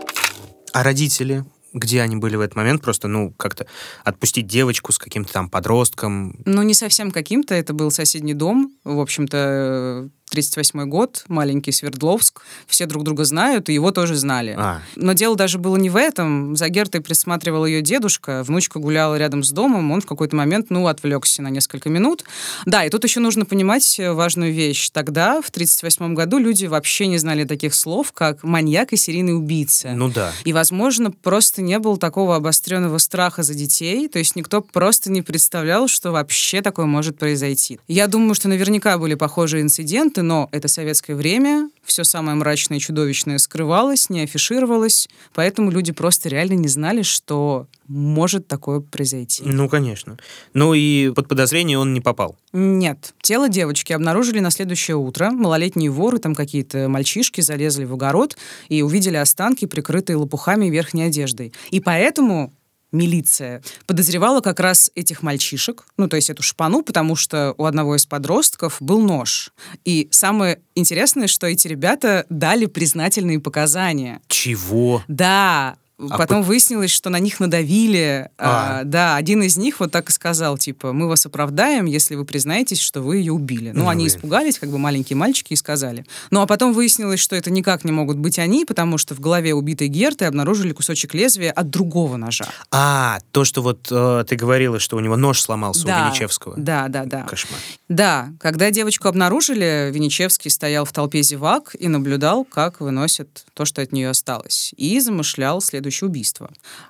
А 0.73 0.83
родители? 0.83 1.45
где 1.73 2.01
они 2.01 2.15
были 2.17 2.35
в 2.35 2.41
этот 2.41 2.55
момент, 2.55 2.83
просто, 2.83 3.07
ну, 3.07 3.31
как-то 3.31 3.65
отпустить 4.03 4.45
девочку 4.45 4.91
с 4.91 4.99
каким-то 4.99 5.33
там 5.33 5.49
подростком. 5.49 6.39
Ну, 6.45 6.61
не 6.61 6.75
совсем 6.75 7.09
каким-то, 7.09 7.55
это 7.55 7.73
был 7.73 7.89
соседний 7.89 8.35
дом, 8.35 8.71
в 8.83 8.99
общем-то, 8.99 10.09
38 10.33 10.85
год, 10.89 11.25
маленький 11.27 11.71
Свердловск. 11.71 12.41
Все 12.65 12.87
друг 12.87 13.03
друга 13.03 13.23
знают, 13.23 13.69
и 13.69 13.73
его 13.75 13.91
тоже 13.91 14.15
знали. 14.15 14.55
А. 14.57 14.81
Но 14.95 15.13
дело 15.13 15.35
даже 15.35 15.59
было 15.59 15.77
не 15.77 15.91
в 15.91 15.95
этом. 15.95 16.55
За 16.55 16.69
Гертой 16.69 17.01
присматривал 17.01 17.67
ее 17.67 17.83
дедушка, 17.83 18.41
внучка 18.43 18.79
гуляла 18.79 19.15
рядом 19.15 19.43
с 19.43 19.51
домом, 19.51 19.91
он 19.91 20.01
в 20.01 20.07
какой-то 20.07 20.35
момент, 20.35 20.71
ну, 20.71 20.87
отвлекся 20.87 21.43
на 21.43 21.49
несколько 21.49 21.89
минут. 21.89 22.23
Да, 22.65 22.83
и 22.83 22.89
тут 22.89 23.03
еще 23.03 23.19
нужно 23.19 23.45
понимать 23.45 23.99
важную 23.99 24.51
вещь. 24.51 24.89
Тогда, 24.89 25.39
в 25.39 25.51
38 25.51 26.15
году, 26.15 26.39
люди 26.39 26.65
вообще 26.65 27.05
не 27.05 27.19
знали 27.19 27.43
таких 27.43 27.75
слов, 27.75 28.11
как 28.11 28.41
маньяк 28.41 28.91
и 28.91 28.97
серийный 28.97 29.37
убийца. 29.37 29.91
Ну 29.91 30.09
да. 30.09 30.31
И, 30.45 30.51
возможно, 30.51 31.11
просто 31.11 31.61
не 31.61 31.77
было 31.77 31.95
такого 31.97 32.37
обостренного 32.37 32.97
страха 32.97 33.43
за 33.43 33.53
детей, 33.53 34.07
то 34.07 34.17
есть 34.17 34.35
никто 34.35 34.61
просто 34.61 35.11
не 35.11 35.21
представлял, 35.21 35.87
что 35.87 36.11
вообще 36.11 36.63
такое 36.63 36.87
может 36.87 37.19
произойти. 37.19 37.79
Я 37.87 38.07
думаю, 38.07 38.33
что 38.33 38.49
наверняка 38.49 38.97
были 38.97 39.13
похожие 39.13 39.61
инциденты, 39.61 40.22
но 40.23 40.49
это 40.51 40.67
советское 40.67 41.15
время, 41.15 41.69
все 41.83 42.03
самое 42.03 42.35
мрачное 42.35 42.77
и 42.77 42.81
чудовищное 42.81 43.37
скрывалось, 43.37 44.09
не 44.09 44.21
афишировалось, 44.21 45.07
поэтому 45.33 45.69
люди 45.69 45.91
просто 45.91 46.29
реально 46.29 46.53
не 46.53 46.67
знали, 46.67 47.03
что 47.03 47.67
может 47.87 48.47
такое 48.47 48.79
произойти. 48.79 49.43
Ну, 49.45 49.69
конечно. 49.69 50.17
Ну 50.53 50.73
и 50.73 51.11
под 51.11 51.27
подозрение 51.27 51.77
он 51.77 51.93
не 51.93 52.01
попал? 52.01 52.37
Нет. 52.53 53.13
Тело 53.21 53.49
девочки 53.49 53.93
обнаружили 53.93 54.39
на 54.39 54.49
следующее 54.49 54.97
утро. 54.97 55.31
Малолетние 55.31 55.91
воры, 55.91 56.17
там 56.17 56.33
какие-то 56.33 56.87
мальчишки 56.87 57.41
залезли 57.41 57.83
в 57.83 57.93
огород 57.93 58.37
и 58.69 58.81
увидели 58.81 59.17
останки, 59.17 59.65
прикрытые 59.65 60.15
лопухами 60.15 60.67
и 60.67 60.69
верхней 60.69 61.03
одеждой. 61.03 61.53
И 61.69 61.79
поэтому 61.79 62.53
милиция 62.93 63.61
подозревала 63.85 64.39
как 64.39 64.59
раз 64.59 64.91
этих 64.95 65.21
мальчишек, 65.21 65.85
ну, 65.97 66.07
то 66.07 66.15
есть 66.15 66.29
эту 66.29 66.43
шпану, 66.43 66.83
потому 66.83 67.15
что 67.15 67.53
у 67.57 67.65
одного 67.65 67.95
из 67.95 68.05
подростков 68.05 68.77
был 68.79 69.01
нож. 69.01 69.51
И 69.83 70.07
самое 70.11 70.61
интересное, 70.75 71.27
что 71.27 71.47
эти 71.47 71.67
ребята 71.67 72.25
дали 72.29 72.67
признательные 72.67 73.39
показания. 73.39 74.21
Чего? 74.27 75.03
Да, 75.07 75.75
а 76.09 76.17
Потом 76.17 76.41
по... 76.41 76.47
выяснилось, 76.47 76.91
что 76.91 77.09
на 77.09 77.19
них 77.19 77.39
надавили. 77.39 78.29
А. 78.37 78.81
А, 78.81 78.83
да, 78.83 79.15
один 79.15 79.43
из 79.43 79.57
них 79.57 79.79
вот 79.79 79.91
так 79.91 80.09
и 80.09 80.11
сказал, 80.11 80.57
типа, 80.57 80.93
мы 80.93 81.07
вас 81.07 81.25
оправдаем, 81.25 81.85
если 81.85 82.15
вы 82.15 82.25
признаетесь, 82.25 82.79
что 82.79 83.01
вы 83.01 83.17
ее 83.17 83.33
убили. 83.33 83.71
Ну, 83.71 83.83
ну 83.83 83.89
они 83.89 84.07
испугались, 84.07 84.59
как 84.59 84.69
бы 84.69 84.77
маленькие 84.77 85.17
мальчики, 85.17 85.53
и 85.53 85.55
сказали. 85.55 86.05
Ну, 86.31 86.41
а 86.41 86.47
потом 86.47 86.73
выяснилось, 86.73 87.19
что 87.19 87.35
это 87.35 87.51
никак 87.51 87.83
не 87.83 87.91
могут 87.91 88.17
быть 88.17 88.39
они, 88.39 88.65
потому 88.65 88.97
что 88.97 89.15
в 89.15 89.19
голове 89.19 89.53
убитой 89.53 89.87
Герты 89.87 90.25
обнаружили 90.25 90.73
кусочек 90.73 91.13
лезвия 91.13 91.51
от 91.51 91.69
другого 91.69 92.17
ножа. 92.17 92.47
А, 92.71 93.19
то, 93.31 93.45
что 93.45 93.61
вот 93.61 93.87
э, 93.91 94.23
ты 94.27 94.35
говорила, 94.35 94.79
что 94.79 94.97
у 94.97 94.99
него 94.99 95.15
нож 95.15 95.41
сломался 95.41 95.85
да, 95.85 96.01
у 96.01 96.05
Венечевского. 96.07 96.55
Да, 96.57 96.87
да, 96.87 97.05
да. 97.05 97.23
Кошмар. 97.23 97.59
Да, 97.89 98.29
когда 98.39 98.71
девочку 98.71 99.07
обнаружили, 99.07 99.91
Венечевский 99.93 100.49
стоял 100.49 100.85
в 100.85 100.91
толпе 100.91 101.21
зевак 101.21 101.75
и 101.77 101.87
наблюдал, 101.87 102.43
как 102.43 102.79
выносят 102.79 103.45
то, 103.53 103.65
что 103.65 103.81
от 103.81 103.91
нее 103.91 104.09
осталось, 104.09 104.73
и 104.77 104.99
замышлял 104.99 105.61
следующий 105.61 105.92
следующее 105.93 106.09
убийство. 106.09 106.49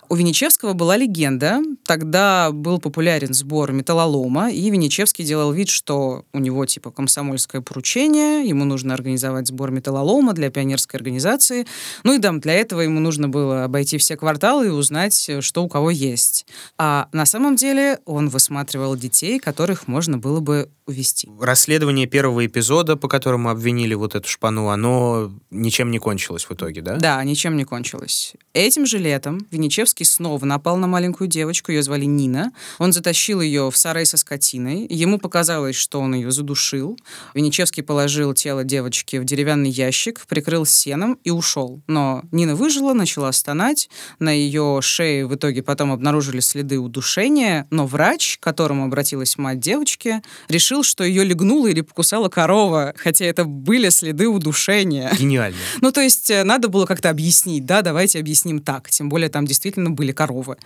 У 0.10 0.16
Венечевского 0.16 0.74
была 0.74 0.98
легенда. 0.98 1.62
Тогда 1.86 2.52
был 2.52 2.80
популярен 2.80 3.34
сбор 3.34 3.72
металлолома, 3.72 4.52
и 4.52 4.70
Венечевский 4.70 5.26
делал 5.26 5.52
вид, 5.52 5.70
что 5.70 6.26
у 6.34 6.40
него 6.40 6.66
типа 6.66 6.92
комсомольское 6.92 7.62
поручение, 7.62 8.48
ему 8.48 8.66
нужно 8.66 8.94
организовать 8.94 9.48
сбор 9.48 9.72
металлолома 9.72 10.34
для 10.34 10.50
пионерской 10.50 10.98
организации. 10.98 11.66
Ну 12.04 12.14
и 12.14 12.18
да, 12.18 12.32
для 12.32 12.54
этого 12.54 12.82
ему 12.82 13.00
нужно 13.00 13.28
было 13.28 13.66
обойти 13.66 13.98
все 13.98 14.16
кварталы 14.16 14.68
и 14.68 14.70
узнать, 14.70 15.30
что 15.40 15.64
у 15.64 15.68
кого 15.68 15.90
есть. 15.92 16.46
А 16.78 17.08
на 17.12 17.26
самом 17.26 17.56
деле 17.56 18.00
он 18.06 18.30
высматривал 18.30 18.96
детей, 18.96 19.40
которых 19.40 19.88
можно 19.88 20.18
было 20.18 20.40
бы 20.40 20.70
увести. 20.86 21.30
Расследование 21.40 22.08
первого 22.08 22.46
эпизода, 22.46 22.96
по 22.96 23.08
которому 23.08 23.50
обвинили 23.50 23.94
вот 23.94 24.16
эту 24.16 24.28
шпану, 24.28 24.70
оно 24.70 25.32
ничем 25.52 25.92
не 25.92 26.00
кончилось 26.00 26.46
в 26.46 26.52
итоге, 26.52 26.82
да? 26.82 26.98
Да, 26.98 27.24
ничем 27.24 27.56
не 27.56 27.64
кончилось. 27.66 28.34
Этим 28.54 28.86
же 28.86 28.98
летом 28.98 29.48
Венечевский 29.52 30.06
снова 30.06 30.44
напал 30.46 30.78
на 30.78 30.88
маленькую 30.88 31.28
девочку, 31.28 31.72
ее 31.72 31.84
звали 31.84 32.06
Нина. 32.06 32.52
Он 32.80 32.92
затащил 32.94 33.42
ее 33.42 33.70
в 33.70 33.78
сарай 33.78 34.06
со 34.06 34.18
скотиной. 34.18 34.88
Ему 34.90 35.20
показалось, 35.20 35.76
что 35.76 36.00
он 36.00 36.16
ее 36.16 36.32
задушил. 36.32 36.98
Венечевский 37.34 37.84
положил 37.84 38.34
тело 38.34 38.64
девочки 38.64 39.18
в 39.18 39.26
деревянный 39.26 39.70
ящик, 39.70 40.26
прикрыл 40.28 40.66
сеном 40.66 41.20
и 41.24 41.30
ушел. 41.30 41.82
Но 41.88 42.24
Нина 42.32 42.56
выжила, 42.56 42.94
начала 42.94 43.32
стонать. 43.32 43.90
На 44.20 44.32
ее 44.32 44.80
шее 44.82 45.28
в 45.28 45.36
итоге 45.36 45.64
потом 45.64 45.92
обнаружили 45.92 46.40
следы 46.40 46.80
удушения, 46.80 47.68
но 47.70 47.86
врач, 47.86 48.38
к 48.40 48.44
которому 48.44 48.86
обратилась 48.86 49.38
мать 49.38 49.60
девочки, 49.60 50.22
решил 50.48 50.73
решил, 50.74 50.84
что 50.84 51.04
ее 51.04 51.24
легнула 51.24 51.68
или 51.68 51.82
покусала 51.82 52.30
корова, 52.30 52.94
хотя 52.98 53.26
это 53.26 53.46
были 53.46 53.90
следы 53.90 54.28
удушения. 54.28 55.12
Гениально. 55.20 55.58
Ну, 55.82 55.92
то 55.92 56.02
есть 56.02 56.32
э, 56.32 56.44
надо 56.44 56.68
было 56.68 56.86
как-то 56.86 57.10
объяснить, 57.10 57.66
да, 57.66 57.82
давайте 57.82 58.20
объясним 58.20 58.60
так. 58.60 58.90
Тем 58.90 59.10
более 59.10 59.30
там 59.30 59.46
действительно 59.46 59.92
были 59.92 60.12
коровы. 60.12 60.58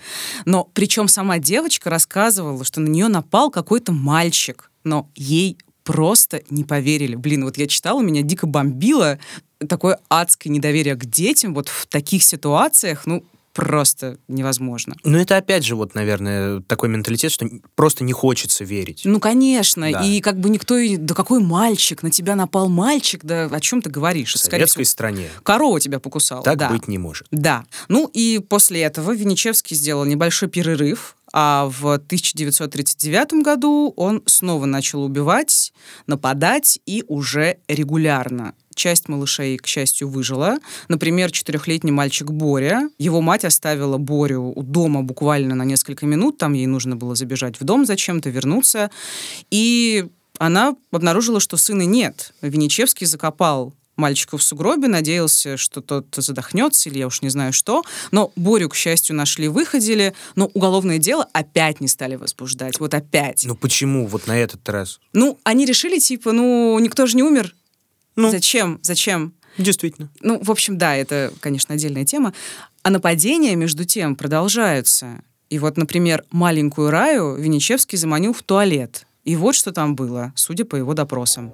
Но 0.45 0.69
причем 0.73 1.07
сама 1.07 1.39
девочка 1.39 1.89
рассказывала, 1.89 2.63
что 2.63 2.79
на 2.79 2.87
нее 2.87 3.07
напал 3.09 3.51
какой-то 3.51 3.91
мальчик, 3.91 4.71
но 4.83 5.09
ей 5.15 5.57
просто 5.83 6.41
не 6.49 6.63
поверили. 6.63 7.15
Блин, 7.15 7.43
вот 7.43 7.57
я 7.57 7.67
читала, 7.67 8.01
меня 8.01 8.21
дико 8.21 8.47
бомбило 8.47 9.19
такое 9.67 9.99
адское 10.07 10.53
недоверие 10.53 10.95
к 10.95 11.05
детям 11.05 11.53
вот 11.53 11.67
в 11.67 11.87
таких 11.87 12.23
ситуациях, 12.23 13.05
ну, 13.05 13.23
просто 13.57 14.19
невозможно. 14.27 14.95
Ну, 15.03 15.17
это 15.17 15.35
опять 15.35 15.65
же, 15.65 15.75
вот, 15.75 15.95
наверное, 15.95 16.61
такой 16.61 16.89
менталитет, 16.89 17.31
что 17.31 17.49
просто 17.73 18.03
не 18.03 18.13
хочется 18.13 18.63
верить. 18.63 19.01
Ну, 19.03 19.19
конечно. 19.19 19.91
Да. 19.91 20.03
И 20.03 20.21
как 20.21 20.39
бы 20.39 20.51
никто... 20.51 20.75
Да 20.99 21.15
какой 21.15 21.39
мальчик? 21.39 22.03
На 22.03 22.11
тебя 22.11 22.35
напал 22.35 22.69
мальчик? 22.69 23.25
Да 23.25 23.45
о 23.45 23.59
чем 23.59 23.81
ты 23.81 23.89
говоришь? 23.89 24.35
В 24.35 24.37
советской 24.37 24.83
всего, 24.83 24.91
стране. 24.91 25.29
Корова 25.41 25.79
тебя 25.79 25.99
покусала. 25.99 26.43
Так 26.43 26.59
да. 26.59 26.69
быть 26.69 26.87
не 26.87 26.99
может. 26.99 27.25
Да. 27.31 27.65
Ну, 27.87 28.07
и 28.13 28.37
после 28.37 28.83
этого 28.83 29.11
Венечевский 29.11 29.75
сделал 29.75 30.05
небольшой 30.05 30.49
перерыв, 30.49 31.16
а 31.33 31.69
в 31.69 31.93
1939 31.93 33.43
году 33.43 33.93
он 33.95 34.23
снова 34.25 34.65
начал 34.65 35.03
убивать, 35.03 35.73
нападать 36.05 36.79
и 36.85 37.03
уже 37.07 37.57
регулярно. 37.67 38.53
Часть 38.75 39.09
малышей, 39.09 39.57
к 39.57 39.65
счастью, 39.65 40.07
выжила. 40.07 40.59
Например, 40.87 41.31
четырехлетний 41.31 41.91
мальчик 41.91 42.29
Боря. 42.29 42.89
Его 42.99 43.21
мать 43.21 43.43
оставила 43.43 43.97
Борю 43.97 44.53
у 44.55 44.61
дома 44.61 45.01
буквально 45.01 45.55
на 45.55 45.63
несколько 45.63 46.05
минут. 46.05 46.37
Там 46.37 46.53
ей 46.53 46.67
нужно 46.67 46.95
было 46.95 47.15
забежать 47.15 47.59
в 47.59 47.63
дом 47.63 47.85
зачем-то, 47.85 48.29
вернуться. 48.29 48.91
И 49.49 50.05
она 50.37 50.75
обнаружила, 50.91 51.39
что 51.39 51.57
сына 51.57 51.83
нет. 51.83 52.33
Винничевский 52.41 53.07
закопал 53.07 53.73
мальчика 53.97 54.37
в 54.37 54.43
сугробе, 54.43 54.87
надеялся, 54.87 55.57
что 55.57 55.81
тот 55.81 56.07
задохнется 56.15 56.89
или 56.89 56.99
я 56.99 57.07
уж 57.07 57.21
не 57.21 57.29
знаю 57.29 57.53
что. 57.53 57.83
Но 58.11 58.31
Борю, 58.35 58.69
к 58.69 58.75
счастью, 58.75 59.15
нашли, 59.15 59.47
выходили, 59.47 60.13
но 60.35 60.49
уголовное 60.53 60.97
дело 60.97 61.27
опять 61.33 61.81
не 61.81 61.87
стали 61.87 62.15
возбуждать. 62.15 62.79
Вот 62.79 62.93
опять. 62.93 63.43
Ну 63.45 63.55
почему 63.55 64.07
вот 64.07 64.27
на 64.27 64.37
этот 64.37 64.67
раз? 64.69 64.99
Ну, 65.13 65.39
они 65.43 65.65
решили, 65.65 65.99
типа, 65.99 66.31
ну, 66.31 66.77
никто 66.79 67.05
же 67.07 67.17
не 67.17 67.23
умер. 67.23 67.53
Ну. 68.15 68.31
Зачем? 68.31 68.79
Зачем? 68.81 69.33
Действительно. 69.57 70.09
Ну, 70.21 70.39
в 70.41 70.51
общем, 70.51 70.77
да, 70.77 70.95
это, 70.95 71.33
конечно, 71.39 71.75
отдельная 71.75 72.05
тема. 72.05 72.33
А 72.83 72.89
нападения, 72.89 73.55
между 73.55 73.85
тем, 73.85 74.15
продолжаются. 74.15 75.23
И 75.49 75.59
вот, 75.59 75.77
например, 75.77 76.23
маленькую 76.31 76.89
Раю 76.89 77.35
Винничевский 77.35 77.97
заманил 77.97 78.33
в 78.33 78.43
туалет. 78.43 79.05
И 79.23 79.35
вот 79.35 79.55
что 79.55 79.71
там 79.71 79.95
было, 79.95 80.31
судя 80.35 80.65
по 80.65 80.75
его 80.75 80.93
допросам. 80.93 81.53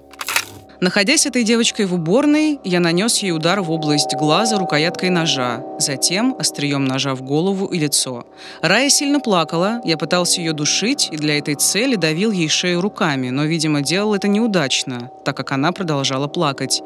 Находясь 0.84 1.24
этой 1.24 1.44
девочкой 1.44 1.86
в 1.86 1.94
уборной, 1.94 2.60
я 2.62 2.78
нанес 2.78 3.16
ей 3.22 3.32
удар 3.32 3.62
в 3.62 3.70
область 3.70 4.14
глаза 4.16 4.58
рукояткой 4.58 5.08
ножа, 5.08 5.64
затем 5.78 6.36
острием 6.38 6.84
ножа 6.84 7.14
в 7.14 7.22
голову 7.22 7.64
и 7.64 7.78
лицо. 7.78 8.26
Рая 8.60 8.90
сильно 8.90 9.18
плакала, 9.18 9.80
я 9.86 9.96
пытался 9.96 10.42
ее 10.42 10.52
душить 10.52 11.08
и 11.10 11.16
для 11.16 11.38
этой 11.38 11.54
цели 11.54 11.96
давил 11.96 12.32
ей 12.32 12.50
шею 12.50 12.82
руками, 12.82 13.30
но, 13.30 13.44
видимо, 13.44 13.80
делал 13.80 14.14
это 14.14 14.28
неудачно, 14.28 15.10
так 15.24 15.34
как 15.34 15.52
она 15.52 15.72
продолжала 15.72 16.28
плакать. 16.28 16.82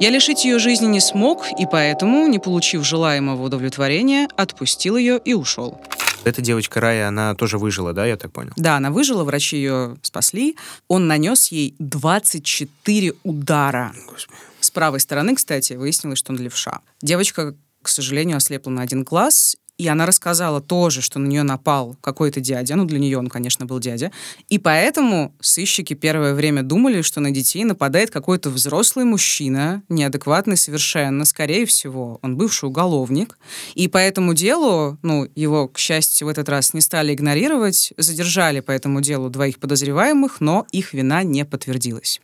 Я 0.00 0.10
лишить 0.10 0.44
ее 0.44 0.58
жизни 0.58 0.88
не 0.88 0.98
смог, 0.98 1.46
и 1.56 1.66
поэтому, 1.70 2.26
не 2.26 2.40
получив 2.40 2.84
желаемого 2.84 3.44
удовлетворения, 3.44 4.26
отпустил 4.34 4.96
ее 4.96 5.20
и 5.24 5.34
ушел. 5.34 5.78
Эта 6.24 6.42
девочка 6.42 6.80
Рая, 6.80 7.08
она 7.08 7.34
тоже 7.34 7.58
выжила, 7.58 7.92
да, 7.92 8.04
я 8.06 8.16
так 8.16 8.32
понял? 8.32 8.52
Да, 8.56 8.76
она 8.76 8.90
выжила, 8.90 9.24
врачи 9.24 9.56
ее 9.56 9.96
спасли. 10.02 10.56
Он 10.86 11.06
нанес 11.06 11.48
ей 11.48 11.74
24 11.78 13.14
удара. 13.22 13.92
Господи. 14.06 14.38
С 14.60 14.70
правой 14.70 15.00
стороны, 15.00 15.34
кстати, 15.34 15.72
выяснилось, 15.72 16.18
что 16.18 16.32
он 16.32 16.38
левша. 16.38 16.80
Девочка, 17.00 17.54
к 17.82 17.88
сожалению, 17.88 18.36
ослепла 18.36 18.70
на 18.70 18.82
один 18.82 19.02
глаз, 19.02 19.56
и 19.80 19.88
она 19.88 20.04
рассказала 20.04 20.60
тоже, 20.60 21.00
что 21.00 21.18
на 21.18 21.26
нее 21.26 21.42
напал 21.42 21.96
какой-то 22.02 22.40
дядя. 22.40 22.76
Ну, 22.76 22.84
для 22.84 22.98
нее 22.98 23.16
он, 23.16 23.28
конечно, 23.28 23.64
был 23.64 23.78
дядя. 23.78 24.12
И 24.50 24.58
поэтому 24.58 25.34
сыщики 25.40 25.94
первое 25.94 26.34
время 26.34 26.62
думали, 26.62 27.00
что 27.00 27.20
на 27.20 27.30
детей 27.30 27.64
нападает 27.64 28.10
какой-то 28.10 28.50
взрослый 28.50 29.06
мужчина, 29.06 29.82
неадекватный 29.88 30.58
совершенно. 30.58 31.24
Скорее 31.24 31.64
всего, 31.64 32.18
он 32.20 32.36
бывший 32.36 32.66
уголовник. 32.66 33.38
И 33.74 33.88
по 33.88 33.96
этому 33.96 34.34
делу, 34.34 34.98
ну, 35.00 35.26
его, 35.34 35.66
к 35.66 35.78
счастью, 35.78 36.26
в 36.26 36.30
этот 36.30 36.50
раз 36.50 36.74
не 36.74 36.82
стали 36.82 37.14
игнорировать, 37.14 37.94
задержали 37.96 38.60
по 38.60 38.72
этому 38.72 39.00
делу 39.00 39.30
двоих 39.30 39.58
подозреваемых, 39.58 40.42
но 40.42 40.66
их 40.72 40.92
вина 40.92 41.22
не 41.22 41.46
подтвердилась. 41.46 42.20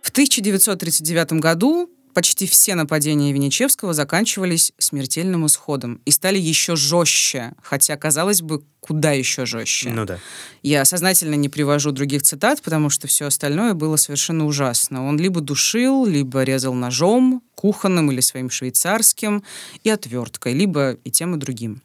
В 0.00 0.10
1939 0.10 1.32
году 1.34 1.90
почти 2.18 2.48
все 2.48 2.74
нападения 2.74 3.32
Венечевского 3.32 3.94
заканчивались 3.94 4.72
смертельным 4.76 5.46
исходом 5.46 6.00
и 6.04 6.10
стали 6.10 6.36
еще 6.36 6.74
жестче, 6.74 7.52
хотя, 7.62 7.96
казалось 7.96 8.42
бы, 8.42 8.64
куда 8.80 9.12
еще 9.12 9.46
жестче. 9.46 9.90
Ну 9.90 10.04
да. 10.04 10.18
Я 10.64 10.84
сознательно 10.84 11.36
не 11.36 11.48
привожу 11.48 11.92
других 11.92 12.24
цитат, 12.24 12.60
потому 12.60 12.90
что 12.90 13.06
все 13.06 13.26
остальное 13.26 13.74
было 13.74 13.94
совершенно 13.94 14.46
ужасно. 14.46 15.06
Он 15.06 15.16
либо 15.16 15.40
душил, 15.40 16.06
либо 16.06 16.42
резал 16.42 16.74
ножом, 16.74 17.40
кухонным 17.54 18.10
или 18.10 18.20
своим 18.20 18.50
швейцарским, 18.50 19.44
и 19.84 19.88
отверткой, 19.88 20.54
либо 20.54 20.94
и 21.04 21.12
тем, 21.12 21.36
и 21.36 21.38
другим. 21.38 21.82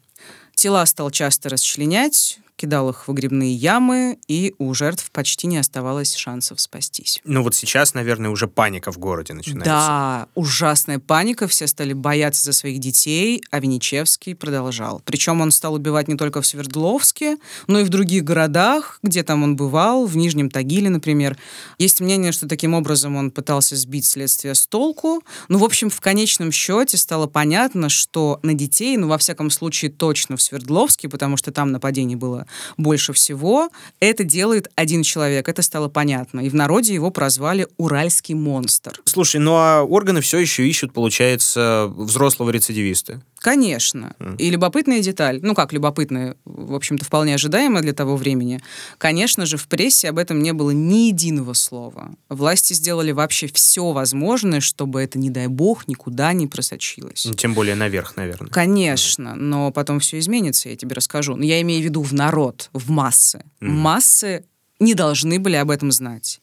Тела 0.56 0.84
стал 0.86 1.12
часто 1.12 1.48
расчленять, 1.48 2.40
кидал 2.56 2.90
их 2.90 3.04
в 3.04 3.08
выгребные 3.08 3.52
ямы, 3.52 4.18
и 4.28 4.54
у 4.58 4.72
жертв 4.74 5.10
почти 5.10 5.46
не 5.46 5.58
оставалось 5.58 6.14
шансов 6.14 6.60
спастись. 6.60 7.20
Ну 7.24 7.42
вот 7.42 7.54
сейчас, 7.54 7.94
наверное, 7.94 8.30
уже 8.30 8.46
паника 8.46 8.92
в 8.92 8.98
городе 8.98 9.34
начинается. 9.34 9.64
Да, 9.64 10.28
ужасная 10.34 10.98
паника, 10.98 11.48
все 11.48 11.66
стали 11.66 11.92
бояться 11.92 12.44
за 12.44 12.52
своих 12.52 12.78
детей, 12.78 13.42
а 13.50 13.60
Винничевский 13.60 14.34
продолжал. 14.34 15.02
Причем 15.04 15.40
он 15.40 15.50
стал 15.50 15.74
убивать 15.74 16.08
не 16.08 16.16
только 16.16 16.42
в 16.42 16.46
Свердловске, 16.46 17.38
но 17.66 17.80
и 17.80 17.84
в 17.84 17.88
других 17.88 18.24
городах, 18.24 18.98
где 19.02 19.22
там 19.22 19.42
он 19.42 19.56
бывал, 19.56 20.06
в 20.06 20.16
Нижнем 20.16 20.48
Тагиле, 20.50 20.90
например. 20.90 21.36
Есть 21.78 22.00
мнение, 22.00 22.32
что 22.32 22.48
таким 22.48 22.74
образом 22.74 23.16
он 23.16 23.30
пытался 23.30 23.76
сбить 23.76 24.06
следствие 24.06 24.54
с 24.54 24.66
толку. 24.66 25.22
Ну, 25.48 25.58
в 25.58 25.64
общем, 25.64 25.90
в 25.90 26.00
конечном 26.00 26.52
счете 26.52 26.96
стало 26.96 27.26
понятно, 27.26 27.88
что 27.88 28.38
на 28.42 28.54
детей, 28.54 28.96
ну, 28.96 29.08
во 29.08 29.18
всяком 29.18 29.50
случае, 29.50 29.90
точно 29.90 30.36
в 30.36 30.42
Свердловске, 30.42 31.08
потому 31.08 31.36
что 31.36 31.50
там 31.50 31.72
нападений 31.72 32.16
было 32.16 32.43
больше 32.76 33.12
всего. 33.12 33.70
Это 34.00 34.24
делает 34.24 34.70
один 34.74 35.02
человек, 35.02 35.48
это 35.48 35.62
стало 35.62 35.88
понятно. 35.88 36.40
И 36.40 36.48
в 36.48 36.54
народе 36.54 36.94
его 36.94 37.10
прозвали 37.10 37.66
«Уральский 37.76 38.34
монстр». 38.34 39.00
Слушай, 39.04 39.40
ну 39.40 39.54
а 39.54 39.82
органы 39.82 40.20
все 40.20 40.38
еще 40.38 40.68
ищут, 40.68 40.92
получается, 40.92 41.92
взрослого 41.96 42.50
рецидивиста. 42.50 43.22
Конечно. 43.44 44.14
Mm. 44.20 44.36
И 44.38 44.48
любопытная 44.48 45.00
деталь, 45.00 45.38
ну 45.42 45.54
как 45.54 45.74
любопытная, 45.74 46.34
в 46.46 46.74
общем-то, 46.74 47.04
вполне 47.04 47.34
ожидаемая 47.34 47.82
для 47.82 47.92
того 47.92 48.16
времени. 48.16 48.62
Конечно 48.96 49.44
же, 49.44 49.58
в 49.58 49.68
прессе 49.68 50.08
об 50.08 50.16
этом 50.16 50.42
не 50.42 50.54
было 50.54 50.70
ни 50.70 51.08
единого 51.08 51.52
слова. 51.52 52.14
Власти 52.30 52.72
сделали 52.72 53.12
вообще 53.12 53.46
все 53.48 53.92
возможное, 53.92 54.60
чтобы 54.60 55.02
это, 55.02 55.18
не 55.18 55.28
дай 55.28 55.48
бог, 55.48 55.86
никуда 55.88 56.32
не 56.32 56.46
просочилось. 56.46 57.26
Ну, 57.26 57.34
тем 57.34 57.52
более 57.52 57.74
наверх, 57.74 58.16
наверное. 58.16 58.48
Конечно, 58.48 59.34
mm. 59.34 59.34
но 59.34 59.70
потом 59.72 60.00
все 60.00 60.18
изменится, 60.20 60.70
я 60.70 60.76
тебе 60.76 60.94
расскажу. 60.94 61.36
Но 61.36 61.44
я 61.44 61.60
имею 61.60 61.82
в 61.82 61.84
виду 61.84 62.00
в 62.00 62.14
народ, 62.14 62.70
в 62.72 62.90
массы. 62.90 63.44
Mm. 63.60 63.68
Массы 63.68 64.44
не 64.80 64.94
должны 64.94 65.38
были 65.38 65.56
об 65.56 65.70
этом 65.70 65.92
знать. 65.92 66.40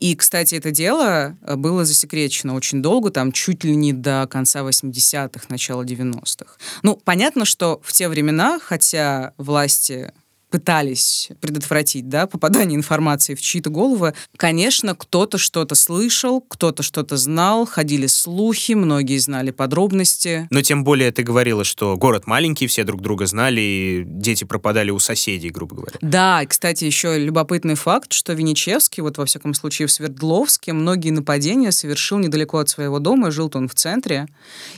И, 0.00 0.14
кстати, 0.16 0.54
это 0.54 0.70
дело 0.70 1.36
э, 1.42 1.56
было 1.56 1.84
засекречено 1.84 2.54
очень 2.54 2.82
долго, 2.82 3.10
там 3.10 3.32
чуть 3.32 3.64
ли 3.64 3.76
не 3.76 3.92
до 3.92 4.26
конца 4.30 4.60
80-х, 4.60 5.46
начала 5.48 5.82
90-х. 5.82 6.56
Ну, 6.82 6.96
понятно, 6.96 7.44
что 7.44 7.80
в 7.82 7.92
те 7.92 8.08
времена, 8.08 8.58
хотя 8.62 9.34
власти 9.36 10.12
пытались 10.50 11.30
предотвратить 11.40 12.08
да, 12.08 12.26
попадание 12.26 12.76
информации 12.76 13.34
в 13.34 13.40
чьи-то 13.40 13.70
головы, 13.70 14.14
конечно, 14.36 14.94
кто-то 14.94 15.38
что-то 15.38 15.74
слышал, 15.74 16.40
кто-то 16.40 16.82
что-то 16.82 17.16
знал, 17.16 17.66
ходили 17.66 18.06
слухи, 18.06 18.72
многие 18.72 19.18
знали 19.18 19.50
подробности. 19.50 20.46
Но 20.50 20.62
тем 20.62 20.84
более 20.84 21.10
ты 21.10 21.22
говорила, 21.22 21.64
что 21.64 21.96
город 21.96 22.26
маленький, 22.26 22.66
все 22.66 22.84
друг 22.84 23.02
друга 23.02 23.26
знали, 23.26 23.60
и 23.60 24.04
дети 24.06 24.44
пропадали 24.44 24.90
у 24.90 24.98
соседей, 24.98 25.50
грубо 25.50 25.76
говоря. 25.76 25.98
Да, 26.00 26.42
и, 26.42 26.46
кстати, 26.46 26.84
еще 26.84 27.18
любопытный 27.18 27.74
факт, 27.74 28.12
что 28.12 28.32
Винничевский, 28.32 29.02
вот 29.02 29.18
во 29.18 29.26
всяком 29.26 29.52
случае 29.54 29.88
в 29.88 29.92
Свердловске, 29.92 30.72
многие 30.72 31.10
нападения 31.10 31.72
совершил 31.72 32.18
недалеко 32.18 32.58
от 32.58 32.68
своего 32.68 32.98
дома, 32.98 33.30
жил-то 33.30 33.58
он 33.58 33.68
в 33.68 33.74
центре. 33.74 34.26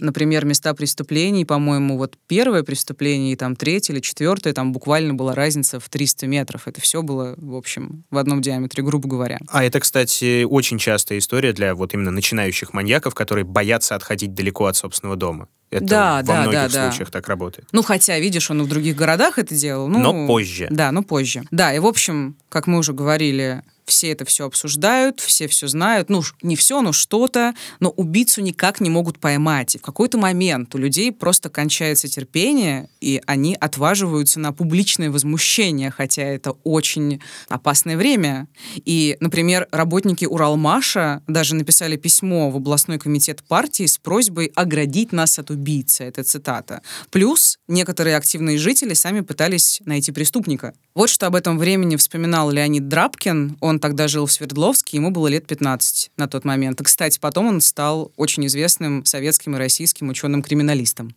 Например, 0.00 0.44
места 0.44 0.74
преступлений, 0.74 1.44
по-моему, 1.44 1.98
вот 1.98 2.16
первое 2.26 2.62
преступление, 2.62 3.34
и 3.34 3.36
там 3.36 3.54
третье 3.54 3.92
или 3.92 4.00
четвертое, 4.00 4.52
там 4.52 4.72
буквально 4.72 5.14
была 5.14 5.34
разница 5.34 5.57
разница 5.58 5.80
в 5.80 5.88
300 5.88 6.26
метров. 6.26 6.68
Это 6.68 6.80
все 6.80 7.02
было, 7.02 7.34
в 7.36 7.54
общем, 7.54 8.04
в 8.10 8.18
одном 8.18 8.40
диаметре, 8.40 8.82
грубо 8.82 9.08
говоря. 9.08 9.38
А 9.48 9.64
это, 9.64 9.80
кстати, 9.80 10.44
очень 10.44 10.78
частая 10.78 11.18
история 11.18 11.52
для 11.52 11.74
вот 11.74 11.94
именно 11.94 12.10
начинающих 12.10 12.72
маньяков, 12.72 13.14
которые 13.14 13.44
боятся 13.44 13.94
отходить 13.94 14.34
далеко 14.34 14.66
от 14.66 14.76
собственного 14.76 15.16
дома. 15.16 15.48
Это 15.70 15.84
да, 15.84 16.16
во 16.16 16.22
да, 16.22 16.42
многих 16.42 16.72
да, 16.72 16.90
случаях 16.90 17.10
да. 17.10 17.18
так 17.18 17.28
работает. 17.28 17.68
Ну, 17.72 17.82
хотя, 17.82 18.18
видишь, 18.18 18.50
он 18.50 18.62
и 18.62 18.64
в 18.64 18.68
других 18.68 18.96
городах 18.96 19.38
это 19.38 19.54
делал. 19.54 19.88
Ну, 19.88 19.98
Но 19.98 20.26
позже. 20.26 20.68
Да, 20.70 20.92
но 20.92 21.02
позже. 21.02 21.42
Да, 21.50 21.74
и, 21.74 21.78
в 21.78 21.86
общем, 21.86 22.36
как 22.48 22.66
мы 22.66 22.78
уже 22.78 22.92
говорили, 22.92 23.62
все 23.88 24.10
это 24.10 24.24
все 24.24 24.46
обсуждают, 24.46 25.20
все 25.20 25.48
все 25.48 25.68
знают. 25.68 26.08
Ну, 26.10 26.22
не 26.42 26.56
все, 26.56 26.80
но 26.80 26.92
что-то. 26.92 27.54
Но 27.80 27.90
убийцу 27.90 28.40
никак 28.40 28.80
не 28.80 28.90
могут 28.90 29.18
поймать. 29.18 29.74
И 29.74 29.78
в 29.78 29.82
какой-то 29.82 30.18
момент 30.18 30.74
у 30.74 30.78
людей 30.78 31.12
просто 31.12 31.50
кончается 31.50 32.08
терпение, 32.08 32.88
и 33.00 33.20
они 33.26 33.54
отваживаются 33.54 34.40
на 34.40 34.52
публичное 34.52 35.10
возмущение, 35.10 35.90
хотя 35.90 36.22
это 36.22 36.52
очень 36.64 37.20
опасное 37.48 37.96
время. 37.96 38.48
И, 38.84 39.16
например, 39.20 39.68
работники 39.72 40.24
Уралмаша 40.24 41.22
даже 41.26 41.54
написали 41.54 41.96
письмо 41.96 42.50
в 42.50 42.56
областной 42.56 42.98
комитет 42.98 43.42
партии 43.42 43.86
с 43.86 43.98
просьбой 43.98 44.52
оградить 44.54 45.12
нас 45.12 45.38
от 45.38 45.50
убийцы. 45.50 46.04
Это 46.04 46.22
цитата. 46.22 46.82
Плюс 47.10 47.58
некоторые 47.68 48.16
активные 48.16 48.58
жители 48.58 48.94
сами 48.94 49.20
пытались 49.20 49.80
найти 49.84 50.12
преступника. 50.12 50.74
Вот 50.94 51.10
что 51.10 51.26
об 51.26 51.36
этом 51.36 51.58
времени 51.58 51.96
вспоминал 51.96 52.50
Леонид 52.50 52.88
Драбкин. 52.88 53.58
Он 53.60 53.77
Он 53.78 53.80
тогда 53.80 54.08
жил 54.08 54.26
в 54.26 54.32
Свердловске, 54.32 54.96
ему 54.96 55.12
было 55.12 55.28
лет 55.28 55.46
15 55.46 56.10
на 56.16 56.26
тот 56.26 56.44
момент. 56.44 56.80
И, 56.80 56.84
кстати, 56.84 57.20
потом 57.20 57.46
он 57.46 57.60
стал 57.60 58.10
очень 58.16 58.44
известным 58.46 59.04
советским 59.04 59.54
и 59.54 59.58
российским 59.60 60.08
ученым-криминалистом. 60.08 61.14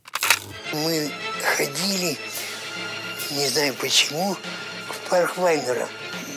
Мы 0.71 1.09
ходили, 1.57 2.19
не 3.31 3.47
знаю 3.47 3.73
почему, 3.81 4.35
в 4.35 5.09
парк 5.09 5.37
Вайнера. 5.37 5.87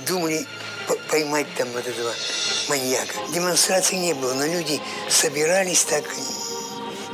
Думали 0.08 0.46
поймать 1.10 1.46
там 1.58 1.68
вот 1.74 1.86
этого 1.86 2.14
маньяка. 2.70 3.12
Демонстрации 3.34 3.96
не 3.96 4.14
было, 4.14 4.32
но 4.32 4.46
люди 4.46 4.80
собирались 5.10 5.84
так 5.84 6.04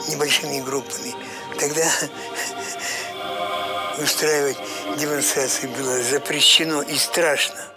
небольшими 0.09 0.61
группами. 0.61 1.17
Тогда 1.59 1.91
устраивать 4.01 4.57
демонстрации 5.01 5.67
было 5.67 6.01
запрещено 6.01 6.83
и 6.83 6.95
страшно. 6.95 7.71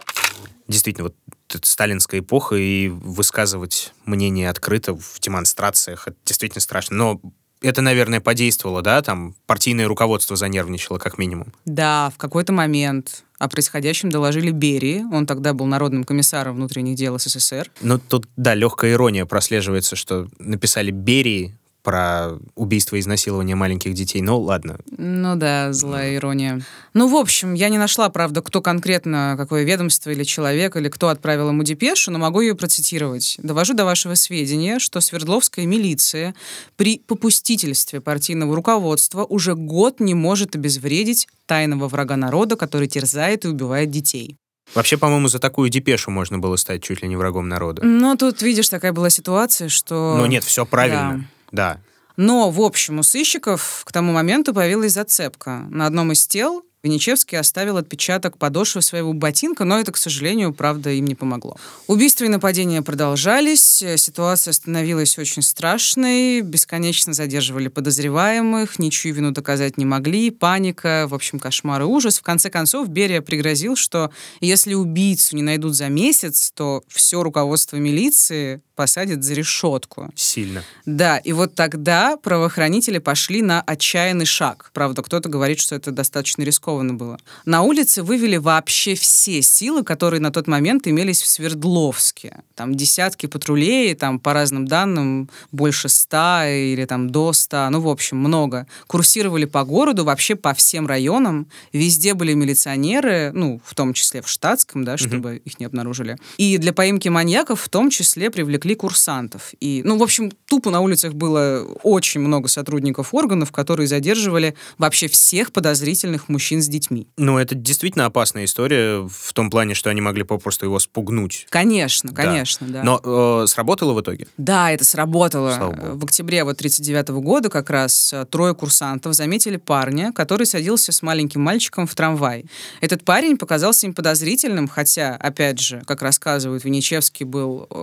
Действительно, 0.68 1.06
вот 1.10 1.16
это 1.56 1.68
сталинская 1.68 2.22
эпоха, 2.22 2.56
и 2.56 2.90
высказывать 2.90 3.94
мнение 4.06 4.50
открыто 4.50 4.96
в 4.96 5.20
демонстрациях, 5.20 6.08
это 6.08 6.18
действительно 6.26 6.62
страшно. 6.62 6.96
Но 6.96 7.22
это, 7.62 7.82
наверное, 7.82 8.20
подействовало, 8.20 8.82
да, 8.82 9.02
там 9.02 9.36
партийное 9.46 9.88
руководство 9.88 10.36
занервничало 10.36 10.98
как 10.98 11.18
минимум. 11.18 11.54
Да, 11.66 12.12
в 12.14 12.18
какой-то 12.18 12.52
момент 12.52 13.24
о 13.40 13.50
происходящем 13.50 14.10
доложили 14.10 14.52
Берии. 14.52 15.04
Он 15.12 15.26
тогда 15.26 15.54
был 15.54 15.66
народным 15.66 16.04
комиссаром 16.04 16.56
внутренних 16.56 16.96
дел 16.96 17.18
СССР. 17.20 17.70
Ну, 17.82 18.00
тут, 18.00 18.28
да, 18.38 18.54
легкая 18.54 18.94
ирония 18.94 19.26
прослеживается, 19.26 19.96
что 19.96 20.28
написали 20.40 20.92
Берии, 20.92 21.58
про 21.84 22.40
убийство 22.56 22.96
и 22.96 23.00
изнасилование 23.02 23.56
маленьких 23.56 23.94
детей. 23.94 24.22
Ну, 24.22 24.40
ладно. 24.40 24.80
Ну 24.98 25.36
да, 25.36 25.74
злая 25.74 26.16
ирония. 26.16 26.62
Ну, 26.94 27.08
в 27.10 27.16
общем, 27.16 27.54
я 27.54 27.70
не 27.70 27.78
нашла, 27.78 28.10
правда, 28.10 28.42
кто 28.42 28.62
конкретно, 28.62 29.36
какое 29.38 29.64
ведомство 29.64 30.10
или 30.10 30.24
человек, 30.24 30.78
или 30.78 30.88
кто 30.88 31.10
отправил 31.10 31.50
ему 31.50 31.64
депешу, 31.64 32.12
но 32.12 32.20
могу 32.20 32.42
ее 32.42 32.56
процитировать. 32.56 33.36
Довожу 33.44 33.74
до 33.74 33.84
вашего 33.84 34.16
сведения, 34.16 34.80
что 34.80 35.02
Свердловская 35.02 35.66
милиция 35.66 36.34
при 36.78 37.00
попустительстве 37.00 38.00
партийного 38.00 38.56
руководства 38.56 39.26
уже 39.26 39.54
год 39.54 40.00
не 40.00 40.14
может 40.14 40.56
обезвредить 40.56 41.28
тайного 41.46 41.90
врага 41.90 42.16
народа, 42.16 42.56
который 42.56 42.88
терзает 42.88 43.44
и 43.44 43.50
убивает 43.50 43.92
детей. 43.92 44.38
Вообще, 44.74 44.98
по-моему, 44.98 45.28
за 45.28 45.40
такую 45.40 45.70
депешу 45.70 46.10
можно 46.10 46.40
было 46.40 46.56
стать 46.56 46.82
чуть 46.82 47.02
ли 47.02 47.08
не 47.08 47.16
врагом 47.16 47.50
народа. 47.50 47.84
Ну, 47.84 48.16
тут, 48.16 48.42
видишь, 48.42 48.70
такая 48.70 48.94
была 48.94 49.10
ситуация, 49.10 49.70
что... 49.70 50.16
Ну, 50.18 50.26
нет, 50.26 50.44
все 50.44 50.66
правильно. 50.66 51.20
Да. 51.20 51.26
Да. 51.54 51.80
Но, 52.18 52.50
в 52.52 52.62
общем, 52.62 53.00
у 53.00 53.04
сыщиков 53.04 53.84
к 53.86 53.92
тому 53.92 54.12
моменту 54.12 54.54
появилась 54.54 54.94
зацепка. 54.94 55.66
На 55.70 55.88
одном 55.88 56.12
из 56.12 56.28
тел 56.28 56.64
Венечевский 56.84 57.40
оставил 57.40 57.78
отпечаток 57.78 58.38
подошвы 58.38 58.82
своего 58.82 59.14
ботинка, 59.14 59.64
но 59.64 59.80
это, 59.80 59.94
к 59.94 59.98
сожалению, 59.98 60.54
правда, 60.54 60.90
им 60.90 61.06
не 61.06 61.16
помогло. 61.16 61.56
Убийства 61.88 62.26
и 62.26 62.28
нападения 62.28 62.82
продолжались, 62.82 63.82
ситуация 63.96 64.52
становилась 64.52 65.18
очень 65.18 65.44
страшной, 65.44 66.42
бесконечно 66.42 67.14
задерживали 67.14 67.70
подозреваемых, 67.70 68.80
ничью 68.80 69.14
вину 69.14 69.32
доказать 69.32 69.78
не 69.78 69.86
могли, 69.86 70.30
паника, 70.30 71.08
в 71.10 71.16
общем, 71.16 71.40
кошмар 71.40 71.84
и 71.84 71.86
ужас. 71.86 72.20
В 72.20 72.22
конце 72.22 72.50
концов, 72.50 72.90
Берия 72.90 73.22
пригрозил, 73.22 73.78
что 73.78 74.12
если 74.42 74.74
убийцу 74.74 75.38
не 75.38 75.42
найдут 75.42 75.76
за 75.76 75.88
месяц, 75.88 76.52
то 76.54 76.84
все 76.90 77.24
руководство 77.24 77.78
милиции 77.78 78.62
посадят 78.76 79.24
за 79.24 79.34
решетку. 79.34 80.12
Сильно. 80.16 80.64
Да, 80.86 81.18
и 81.18 81.32
вот 81.32 81.56
тогда 81.56 82.18
правоохранители 82.18 82.98
пошли 82.98 83.42
на 83.42 83.62
отчаянный 83.62 84.26
шаг. 84.26 84.72
Правда, 84.74 85.02
кто-то 85.02 85.30
говорит, 85.30 85.60
что 85.60 85.76
это 85.76 85.92
достаточно 85.92 86.44
рискованно 86.44 86.94
было. 86.94 87.18
На 87.46 87.62
улице 87.62 88.04
вывели 88.04 88.38
вообще 88.38 88.96
все 88.96 89.42
силы, 89.42 89.84
которые 89.84 90.20
на 90.20 90.32
тот 90.32 90.48
момент 90.48 90.88
имелись 90.88 91.22
в 91.22 91.28
Свердловске. 91.28 92.42
Там 92.56 92.76
десятки 92.76 93.28
патрулей, 93.28 93.94
там 93.96 94.20
по 94.20 94.34
разным 94.34 94.68
данным 94.68 95.30
больше 95.52 95.90
ста 95.90 96.50
или 96.50 96.86
там 96.86 97.10
до 97.10 97.34
ста, 97.34 97.70
ну, 97.70 97.80
в 97.80 97.88
общем, 97.88 98.18
много. 98.18 98.68
Курсировали 98.88 99.46
по 99.46 99.64
городу, 99.64 100.04
вообще 100.04 100.36
по 100.36 100.54
всем 100.54 100.88
районам. 100.88 101.48
Везде 101.72 102.14
были 102.14 102.34
милиционеры, 102.34 103.32
ну, 103.34 103.62
в 103.64 103.76
том 103.76 103.94
числе 103.94 104.22
в 104.22 104.30
штатском, 104.30 104.84
да, 104.84 104.98
чтобы 104.98 105.36
угу. 105.36 105.42
их 105.46 105.60
не 105.60 105.66
обнаружили. 105.66 106.18
И 106.38 106.58
для 106.58 106.74
поимки 106.74 107.10
маньяков 107.10 107.62
в 107.62 107.70
том 107.70 107.90
числе 107.90 108.32
привлекли 108.32 108.63
привлекли 108.64 108.76
курсантов. 108.76 109.54
И, 109.60 109.82
ну, 109.84 109.98
в 109.98 110.04
общем, 110.04 110.32
тупо 110.48 110.70
на 110.70 110.80
улицах 110.80 111.14
было 111.14 111.66
очень 111.84 112.22
много 112.22 112.48
сотрудников 112.48 113.14
органов, 113.14 113.52
которые 113.52 113.88
задерживали 113.88 114.56
вообще 114.78 115.08
всех 115.08 115.52
подозрительных 115.52 116.30
мужчин 116.30 116.62
с 116.62 116.68
детьми. 116.68 117.08
Ну, 117.18 117.38
это 117.38 117.56
действительно 117.56 118.06
опасная 118.06 118.46
история 118.46 119.08
в 119.08 119.34
том 119.34 119.50
плане, 119.50 119.74
что 119.74 119.90
они 119.90 120.02
могли 120.02 120.24
попросту 120.24 120.66
его 120.66 120.80
спугнуть. 120.80 121.48
Конечно, 121.50 122.14
конечно, 122.14 122.68
да. 122.68 122.82
да. 122.82 122.84
Но 122.84 123.44
э, 123.44 123.48
сработало 123.48 123.94
в 123.94 124.02
итоге? 124.02 124.28
Да, 124.38 124.72
это 124.72 124.86
сработало. 124.86 125.74
В 125.96 126.06
октябре 126.06 126.44
вот 126.44 126.58
39 126.58 127.10
-го 127.10 127.22
года 127.22 127.50
как 127.50 127.70
раз 127.70 128.14
э, 128.14 128.26
трое 128.26 128.54
курсантов 128.54 129.14
заметили 129.14 129.58
парня, 129.58 130.12
который 130.14 130.46
садился 130.46 130.92
с 130.92 131.02
маленьким 131.02 131.42
мальчиком 131.42 131.86
в 131.86 131.96
трамвай. 131.96 132.46
Этот 132.82 133.04
парень 133.04 133.38
показался 133.38 133.88
им 133.88 133.94
подозрительным, 133.94 134.68
хотя, 134.68 135.16
опять 135.16 135.60
же, 135.60 135.82
как 135.86 136.02
рассказывают, 136.02 136.64
Венечевский 136.64 137.26
был 137.26 137.68
э, 137.70 137.76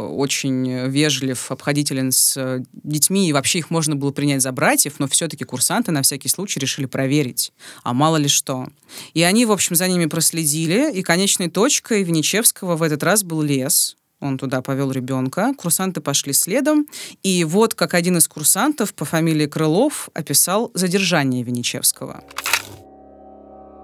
вежлив, 0.88 1.50
обходителен 1.50 2.12
с 2.12 2.36
э, 2.36 2.62
детьми, 2.72 3.28
и 3.28 3.32
вообще 3.32 3.58
их 3.58 3.70
можно 3.70 3.96
было 3.96 4.10
принять 4.10 4.42
за 4.42 4.52
братьев, 4.52 4.94
но 4.98 5.08
все-таки 5.08 5.44
курсанты 5.44 5.92
на 5.92 6.02
всякий 6.02 6.28
случай 6.28 6.60
решили 6.60 6.86
проверить, 6.86 7.52
а 7.82 7.92
мало 7.92 8.16
ли 8.16 8.28
что. 8.28 8.68
И 9.14 9.22
они, 9.22 9.46
в 9.46 9.52
общем, 9.52 9.76
за 9.76 9.88
ними 9.88 10.06
проследили, 10.06 10.92
и 10.92 11.02
конечной 11.02 11.48
точкой 11.48 12.02
Венечевского 12.02 12.76
в 12.76 12.82
этот 12.82 13.02
раз 13.02 13.22
был 13.22 13.42
лес, 13.42 13.96
он 14.20 14.36
туда 14.36 14.60
повел 14.60 14.92
ребенка, 14.92 15.54
курсанты 15.56 16.00
пошли 16.00 16.32
следом, 16.32 16.86
и 17.22 17.42
вот 17.44 17.74
как 17.74 17.94
один 17.94 18.18
из 18.18 18.28
курсантов 18.28 18.94
по 18.94 19.04
фамилии 19.04 19.46
Крылов 19.46 20.10
описал 20.12 20.70
задержание 20.74 21.42
Венечевского. 21.42 22.22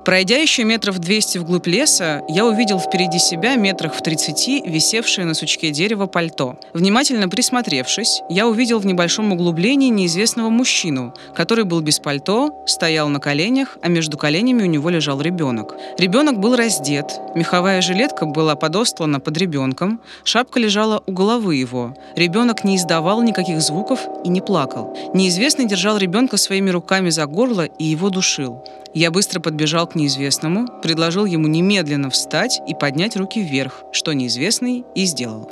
Пройдя 0.06 0.36
еще 0.36 0.62
метров 0.62 1.00
200 1.00 1.38
вглубь 1.38 1.66
леса, 1.66 2.22
я 2.28 2.46
увидел 2.46 2.78
впереди 2.78 3.18
себя 3.18 3.56
метрах 3.56 3.92
в 3.92 4.00
30 4.00 4.64
висевшее 4.64 5.26
на 5.26 5.34
сучке 5.34 5.72
дерева 5.72 6.06
пальто. 6.06 6.60
Внимательно 6.72 7.28
присмотревшись, 7.28 8.22
я 8.30 8.46
увидел 8.46 8.78
в 8.78 8.86
небольшом 8.86 9.32
углублении 9.32 9.88
неизвестного 9.88 10.48
мужчину, 10.48 11.12
который 11.34 11.64
был 11.64 11.80
без 11.80 11.98
пальто, 11.98 12.54
стоял 12.68 13.08
на 13.08 13.18
коленях, 13.18 13.78
а 13.82 13.88
между 13.88 14.16
коленями 14.16 14.62
у 14.62 14.66
него 14.66 14.90
лежал 14.90 15.20
ребенок. 15.20 15.74
Ребенок 15.98 16.38
был 16.38 16.54
раздет, 16.54 17.10
меховая 17.34 17.82
жилетка 17.82 18.26
была 18.26 18.54
подостлана 18.54 19.18
под 19.18 19.36
ребенком, 19.36 20.00
шапка 20.22 20.60
лежала 20.60 21.02
у 21.08 21.10
головы 21.10 21.56
его. 21.56 21.96
Ребенок 22.14 22.62
не 22.62 22.76
издавал 22.76 23.24
никаких 23.24 23.60
звуков 23.60 23.98
и 24.24 24.28
не 24.28 24.40
плакал. 24.40 24.96
Неизвестный 25.14 25.66
держал 25.66 25.98
ребенка 25.98 26.36
своими 26.36 26.70
руками 26.70 27.10
за 27.10 27.26
горло 27.26 27.62
и 27.64 27.84
его 27.84 28.08
душил. 28.08 28.62
Я 28.96 29.10
быстро 29.10 29.40
подбежал 29.40 29.86
к 29.86 29.95
неизвестному, 29.96 30.68
предложил 30.80 31.24
ему 31.24 31.48
немедленно 31.48 32.10
встать 32.10 32.60
и 32.68 32.74
поднять 32.74 33.16
руки 33.16 33.42
вверх, 33.42 33.82
что 33.92 34.12
неизвестный 34.12 34.84
и 34.94 35.04
сделал. 35.06 35.50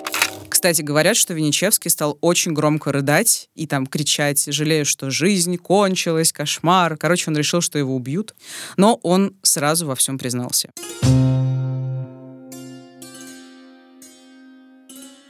Кстати, 0.48 0.82
говорят, 0.82 1.16
что 1.16 1.34
Венечевский 1.34 1.90
стал 1.90 2.16
очень 2.20 2.52
громко 2.52 2.92
рыдать 2.92 3.50
и 3.54 3.66
там 3.66 3.86
кричать, 3.86 4.46
жалея, 4.46 4.84
что 4.84 5.10
жизнь 5.10 5.56
кончилась, 5.56 6.32
кошмар. 6.32 6.96
Короче, 6.96 7.30
он 7.30 7.36
решил, 7.36 7.60
что 7.60 7.78
его 7.78 7.94
убьют. 7.94 8.34
Но 8.76 9.00
он 9.02 9.34
сразу 9.42 9.86
во 9.86 9.96
всем 9.96 10.16
признался. 10.16 10.70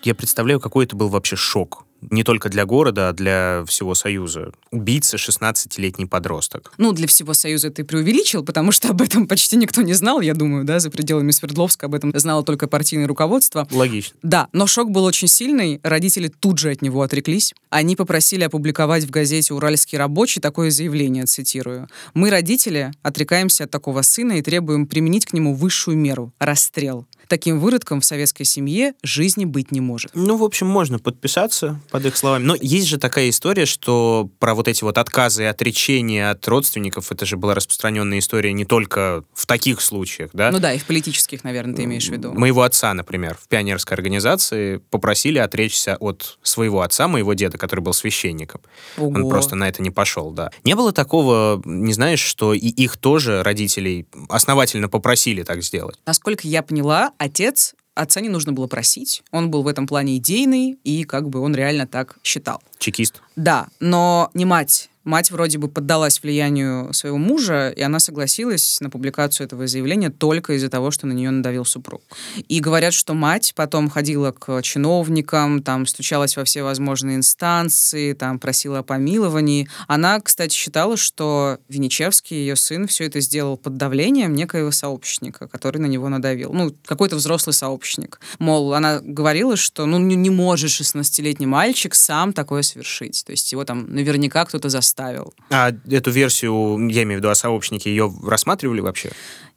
Я 0.04 0.14
представляю, 0.14 0.60
какой 0.60 0.84
это 0.84 0.94
был 0.94 1.08
вообще 1.08 1.34
шок 1.34 1.86
не 2.10 2.24
только 2.24 2.48
для 2.48 2.64
города, 2.64 3.08
а 3.08 3.12
для 3.12 3.64
всего 3.66 3.94
Союза. 3.94 4.52
Убийца 4.70 5.16
16-летний 5.16 6.06
подросток. 6.06 6.72
Ну, 6.78 6.92
для 6.92 7.06
всего 7.06 7.34
Союза 7.34 7.70
ты 7.70 7.84
преувеличил, 7.84 8.44
потому 8.44 8.72
что 8.72 8.90
об 8.90 9.02
этом 9.02 9.26
почти 9.26 9.56
никто 9.56 9.82
не 9.82 9.94
знал, 9.94 10.20
я 10.20 10.34
думаю, 10.34 10.64
да, 10.64 10.80
за 10.80 10.90
пределами 10.90 11.30
Свердловска 11.30 11.86
об 11.86 11.94
этом 11.94 12.12
знало 12.14 12.44
только 12.44 12.66
партийное 12.66 13.06
руководство. 13.06 13.66
Логично. 13.70 14.16
Да, 14.22 14.48
но 14.52 14.66
шок 14.66 14.90
был 14.90 15.04
очень 15.04 15.28
сильный, 15.28 15.80
родители 15.82 16.28
тут 16.28 16.58
же 16.58 16.70
от 16.70 16.82
него 16.82 17.02
отреклись. 17.02 17.54
Они 17.70 17.96
попросили 17.96 18.44
опубликовать 18.44 19.04
в 19.04 19.10
газете 19.10 19.54
«Уральский 19.54 19.98
рабочий» 19.98 20.40
такое 20.40 20.70
заявление, 20.70 21.26
цитирую. 21.26 21.88
«Мы, 22.14 22.30
родители, 22.30 22.92
отрекаемся 23.02 23.64
от 23.64 23.70
такого 23.70 24.02
сына 24.02 24.32
и 24.32 24.42
требуем 24.42 24.86
применить 24.86 25.26
к 25.26 25.32
нему 25.32 25.54
высшую 25.54 25.96
меру– 25.96 26.32
расстрел 26.38 27.06
таким 27.28 27.60
выродком 27.60 28.00
в 28.00 28.04
советской 28.04 28.44
семье 28.44 28.94
жизни 29.02 29.44
быть 29.44 29.72
не 29.72 29.80
может. 29.80 30.10
Ну, 30.14 30.36
в 30.36 30.44
общем, 30.44 30.66
можно 30.66 30.98
подписаться 30.98 31.80
под 31.90 32.06
их 32.06 32.16
словами. 32.16 32.44
Но 32.44 32.56
есть 32.60 32.86
же 32.86 32.98
такая 32.98 33.30
история, 33.30 33.66
что 33.66 34.30
про 34.38 34.54
вот 34.54 34.68
эти 34.68 34.84
вот 34.84 34.98
отказы 34.98 35.44
и 35.44 35.46
отречения 35.46 36.30
от 36.30 36.46
родственников, 36.46 37.10
это 37.12 37.26
же 37.26 37.36
была 37.36 37.54
распространенная 37.54 38.18
история 38.18 38.52
не 38.52 38.64
только 38.64 39.24
в 39.34 39.46
таких 39.46 39.80
случаях, 39.80 40.30
да? 40.32 40.50
Ну 40.50 40.58
да, 40.58 40.72
и 40.72 40.78
в 40.78 40.84
политических, 40.84 41.44
наверное, 41.44 41.74
ты 41.74 41.84
имеешь 41.84 42.08
в 42.08 42.12
виду. 42.12 42.32
Моего 42.32 42.62
отца, 42.62 42.92
например, 42.94 43.38
в 43.40 43.48
пионерской 43.48 43.96
организации 43.96 44.78
попросили 44.90 45.38
отречься 45.38 45.96
от 45.96 46.38
своего 46.42 46.82
отца, 46.82 47.08
моего 47.08 47.34
деда, 47.34 47.58
который 47.58 47.80
был 47.80 47.92
священником. 47.92 48.60
Ого. 48.96 49.08
Он 49.08 49.28
просто 49.28 49.56
на 49.56 49.68
это 49.68 49.82
не 49.82 49.90
пошел, 49.90 50.30
да. 50.30 50.50
Не 50.64 50.74
было 50.74 50.92
такого, 50.92 51.62
не 51.64 51.92
знаешь, 51.92 52.20
что 52.20 52.54
и 52.54 52.68
их 52.68 52.96
тоже, 52.96 53.42
родителей, 53.42 54.06
основательно 54.28 54.88
попросили 54.88 55.42
так 55.42 55.62
сделать? 55.62 55.98
Насколько 56.06 56.46
я 56.46 56.62
поняла, 56.62 57.12
отец 57.18 57.74
отца 57.94 58.20
не 58.20 58.28
нужно 58.28 58.52
было 58.52 58.66
просить. 58.66 59.22
Он 59.30 59.50
был 59.50 59.62
в 59.62 59.68
этом 59.68 59.86
плане 59.86 60.16
идейный, 60.16 60.78
и 60.84 61.04
как 61.04 61.28
бы 61.28 61.40
он 61.40 61.54
реально 61.54 61.86
так 61.86 62.18
считал. 62.22 62.62
Чекист. 62.78 63.22
Да, 63.36 63.68
но 63.80 64.30
не 64.34 64.44
мать 64.44 64.90
Мать 65.04 65.30
вроде 65.30 65.58
бы 65.58 65.68
поддалась 65.68 66.22
влиянию 66.22 66.92
своего 66.94 67.18
мужа, 67.18 67.68
и 67.76 67.82
она 67.82 67.98
согласилась 67.98 68.80
на 68.80 68.88
публикацию 68.88 69.46
этого 69.46 69.66
заявления 69.66 70.08
только 70.08 70.54
из-за 70.54 70.70
того, 70.70 70.90
что 70.90 71.06
на 71.06 71.12
нее 71.12 71.30
надавил 71.30 71.66
супруг. 71.66 72.02
И 72.48 72.60
говорят, 72.60 72.94
что 72.94 73.12
мать 73.12 73.52
потом 73.54 73.90
ходила 73.90 74.32
к 74.32 74.62
чиновникам, 74.62 75.62
там 75.62 75.86
стучалась 75.86 76.36
во 76.36 76.44
все 76.44 76.62
возможные 76.62 77.16
инстанции, 77.16 78.14
там 78.14 78.38
просила 78.38 78.78
о 78.78 78.82
помиловании. 78.82 79.68
Она, 79.88 80.20
кстати, 80.20 80.54
считала, 80.54 80.96
что 80.96 81.58
Венечевский, 81.68 82.38
ее 82.38 82.56
сын, 82.56 82.86
все 82.86 83.04
это 83.04 83.20
сделал 83.20 83.58
под 83.58 83.76
давлением 83.76 84.34
некоего 84.34 84.70
сообщника, 84.70 85.48
который 85.48 85.78
на 85.78 85.86
него 85.86 86.08
надавил. 86.08 86.52
Ну, 86.54 86.74
какой-то 86.86 87.16
взрослый 87.16 87.52
сообщник. 87.52 88.20
Мол, 88.38 88.72
она 88.72 89.00
говорила, 89.02 89.56
что 89.56 89.84
ну 89.84 89.98
не 89.98 90.30
может 90.30 90.70
16-летний 90.70 91.46
мальчик 91.46 91.94
сам 91.94 92.32
такое 92.32 92.62
совершить. 92.62 93.22
То 93.26 93.32
есть 93.32 93.52
его 93.52 93.64
там 93.64 93.92
наверняка 93.92 94.46
кто-то 94.46 94.70
заставил 94.70 94.93
оставил. 94.94 95.34
А 95.50 95.72
эту 95.90 96.10
версию, 96.10 96.88
я 96.88 97.02
имею 97.02 97.18
в 97.18 97.22
виду 97.22 97.28
о 97.28 97.34
сообщнике, 97.34 97.90
ее 97.90 98.12
рассматривали 98.24 98.80
вообще? 98.80 99.10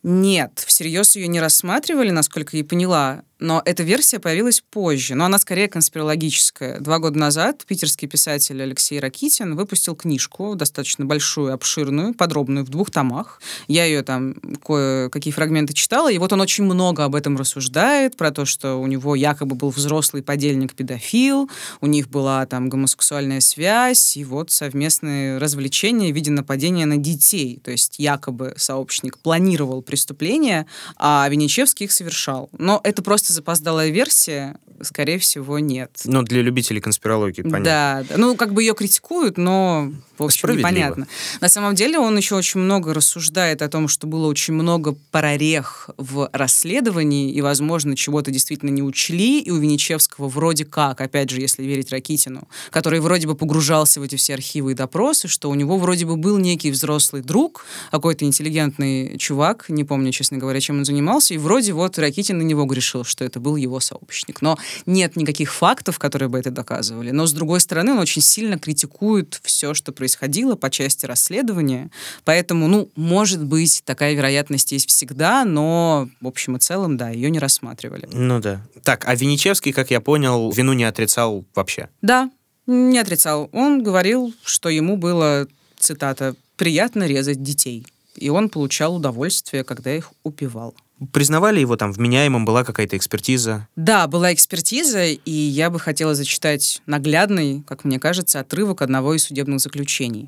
Нет, 0.10 0.64
всерьез 0.66 1.18
ее 1.18 1.28
не 1.28 1.42
рассматривали, 1.42 2.12
насколько 2.12 2.56
я 2.56 2.64
поняла 2.64 3.24
но 3.40 3.62
эта 3.66 3.84
версия 3.84 4.20
появилась 4.20 4.62
позже, 4.62 5.16
но 5.16 5.26
она 5.26 5.38
скорее 5.38 5.68
конспирологическая. 5.68 6.80
Два 6.80 7.00
года 7.00 7.20
назад 7.20 7.64
питерский 7.68 8.08
писатель 8.08 8.62
Алексей 8.62 9.00
Ракитин 9.00 9.56
выпустил 9.56 9.96
книжку, 9.96 10.56
достаточно 10.56 11.06
большую, 11.06 11.54
обширную, 11.54 12.14
подробную, 12.14 12.66
в 12.66 12.70
двух 12.70 12.90
томах. 12.90 13.42
Я 13.68 13.86
ее 13.86 14.02
там 14.02 14.36
кое-какие 14.66 15.32
фрагменты 15.32 15.74
читала, 15.74 16.12
и 16.12 16.18
вот 16.18 16.34
он 16.34 16.42
очень 16.42 16.64
много 16.64 17.04
об 17.04 17.16
этом 17.16 17.38
рассуждает, 17.38 18.18
про 18.18 18.32
то, 18.32 18.46
что 18.46 18.76
у 18.76 18.88
него 18.88 19.16
якобы 19.16 19.56
был 19.56 19.70
взрослый 19.70 20.24
подельник-педофил, 20.24 21.50
у 21.82 21.88
них 21.88 22.10
была 22.10 22.46
там 22.46 22.70
гомосексуальная 22.70 23.40
связь, 23.40 24.18
и 24.18 24.24
вот 24.24 24.52
совместные 24.52 25.38
развлечения 25.38 26.12
в 26.12 26.16
виде 26.16 26.32
нападения 26.32 26.86
на 26.86 26.98
детей. 26.98 27.60
То 27.64 27.72
есть 27.72 28.00
якобы 28.00 28.54
сообщник 28.58 29.20
планировал 29.20 29.82
преступления, 29.98 30.68
а 30.96 31.28
Венечевский 31.28 31.86
их 31.86 31.92
совершал. 31.92 32.50
Но 32.52 32.80
это 32.84 33.02
просто 33.02 33.34
запоздалая 33.34 33.90
версия, 33.90 34.56
скорее 34.82 35.20
всего, 35.20 35.60
нет. 35.60 35.92
Ну, 36.06 36.24
для 36.24 36.42
любителей 36.42 36.82
конспирологии, 36.82 37.42
понятно. 37.42 37.64
Да, 37.64 38.06
да. 38.10 38.18
ну, 38.18 38.36
как 38.36 38.54
бы 38.54 38.64
ее 38.64 38.74
критикуют, 38.74 39.38
но 39.38 39.92
в 40.18 40.24
общем, 40.24 40.58
непонятно. 40.58 41.08
На 41.42 41.50
самом 41.50 41.76
деле 41.76 42.00
он 42.00 42.18
еще 42.18 42.36
очень 42.36 42.60
много 42.60 42.94
рассуждает 42.94 43.62
о 43.62 43.70
том, 43.70 43.88
что 43.88 44.08
было 44.08 44.28
очень 44.28 44.54
много 44.54 44.96
прорех 45.12 45.90
в 45.98 46.30
расследовании, 46.34 47.32
и, 47.32 47.42
возможно, 47.42 47.96
чего-то 47.96 48.32
действительно 48.32 48.70
не 48.70 48.82
учли, 48.82 49.40
и 49.40 49.52
у 49.52 49.58
Венечевского 49.58 50.28
вроде 50.28 50.66
как, 50.66 51.02
опять 51.02 51.30
же, 51.30 51.40
если 51.40 51.64
верить 51.64 51.92
Ракитину, 51.92 52.48
который 52.72 53.00
вроде 53.00 53.28
бы 53.28 53.36
погружался 53.36 54.00
в 54.00 54.04
эти 54.04 54.16
все 54.16 54.34
архивы 54.34 54.72
и 54.72 54.76
допросы, 54.76 55.28
что 55.28 55.50
у 55.50 55.56
него 55.56 55.78
вроде 55.78 56.06
бы 56.06 56.16
был 56.16 56.38
некий 56.38 56.72
взрослый 56.72 57.22
друг, 57.22 57.66
какой-то 57.92 58.26
интеллигентный 58.26 59.18
чувак, 59.18 59.66
не 59.70 59.84
помню, 59.84 60.12
честно 60.12 60.38
говоря, 60.38 60.60
чем 60.60 60.80
он 60.80 60.86
занимался, 60.86 61.34
и 61.36 61.38
вроде 61.38 61.74
вот 61.74 62.00
Ракитин 62.00 62.40
на 62.40 62.44
него 62.44 62.66
грешил, 62.66 63.04
что 63.04 63.24
это 63.24 63.40
был 63.40 63.56
его 63.56 63.80
сообщник. 63.80 64.42
Но 64.42 64.58
нет 64.86 65.16
никаких 65.16 65.54
фактов, 65.54 66.00
которые 66.00 66.30
бы 66.30 66.40
это 66.40 66.52
доказывали. 66.52 67.12
Но, 67.12 67.26
с 67.26 67.34
другой 67.34 67.60
стороны, 67.60 67.92
он 67.92 68.00
очень 68.00 68.22
сильно 68.22 68.58
критикует 68.58 69.40
все, 69.44 69.74
что 69.74 69.92
происходило 69.92 70.56
по 70.56 70.70
части 70.70 71.06
расследования. 71.06 71.92
Поэтому, 72.24 72.68
ну, 72.68 72.90
может 72.96 73.44
быть, 73.44 73.82
такая 73.86 74.14
вероятность 74.14 74.72
есть 74.72 74.90
всегда, 74.90 75.46
но 75.46 76.10
в 76.22 76.28
общем 76.28 76.58
и 76.58 76.60
целом, 76.60 76.98
да, 76.98 77.10
ее 77.10 77.30
не 77.30 77.40
рассматривали. 77.40 78.08
Ну 78.12 78.40
да. 78.40 78.62
Так, 78.84 79.08
а 79.08 79.16
Венечевский, 79.16 79.74
как 79.74 79.92
я 79.92 80.02
понял, 80.02 80.52
вину 80.52 80.74
не 80.74 80.84
отрицал 80.84 81.46
вообще? 81.56 81.90
Да, 82.02 82.30
не 82.66 83.00
отрицал. 83.00 83.50
Он 83.54 83.82
говорил, 83.82 84.34
что 84.44 84.70
ему 84.70 84.98
было, 84.98 85.48
цитата, 85.80 86.36
«приятно 86.58 87.08
резать 87.08 87.42
детей». 87.42 87.86
И 88.16 88.30
он 88.30 88.50
получал 88.50 88.96
удовольствие, 88.96 89.64
когда 89.64 89.96
их 89.96 90.12
упивал. 90.24 90.76
Признавали 91.14 91.60
его 91.60 91.76
там 91.76 91.92
вменяемым, 91.92 92.46
была 92.46 92.64
какая-то 92.64 92.98
экспертиза? 92.98 93.68
Да, 93.76 94.08
была 94.08 94.34
экспертиза, 94.34 95.06
и 95.06 95.32
я 95.32 95.70
бы 95.70 95.80
хотела 95.80 96.16
зачитать 96.16 96.82
наглядный, 96.88 97.64
как 97.68 97.84
мне 97.84 98.00
кажется, 98.00 98.40
отрывок 98.40 98.82
одного 98.82 99.14
из 99.14 99.24
судебных 99.24 99.60
заключений. 99.60 100.28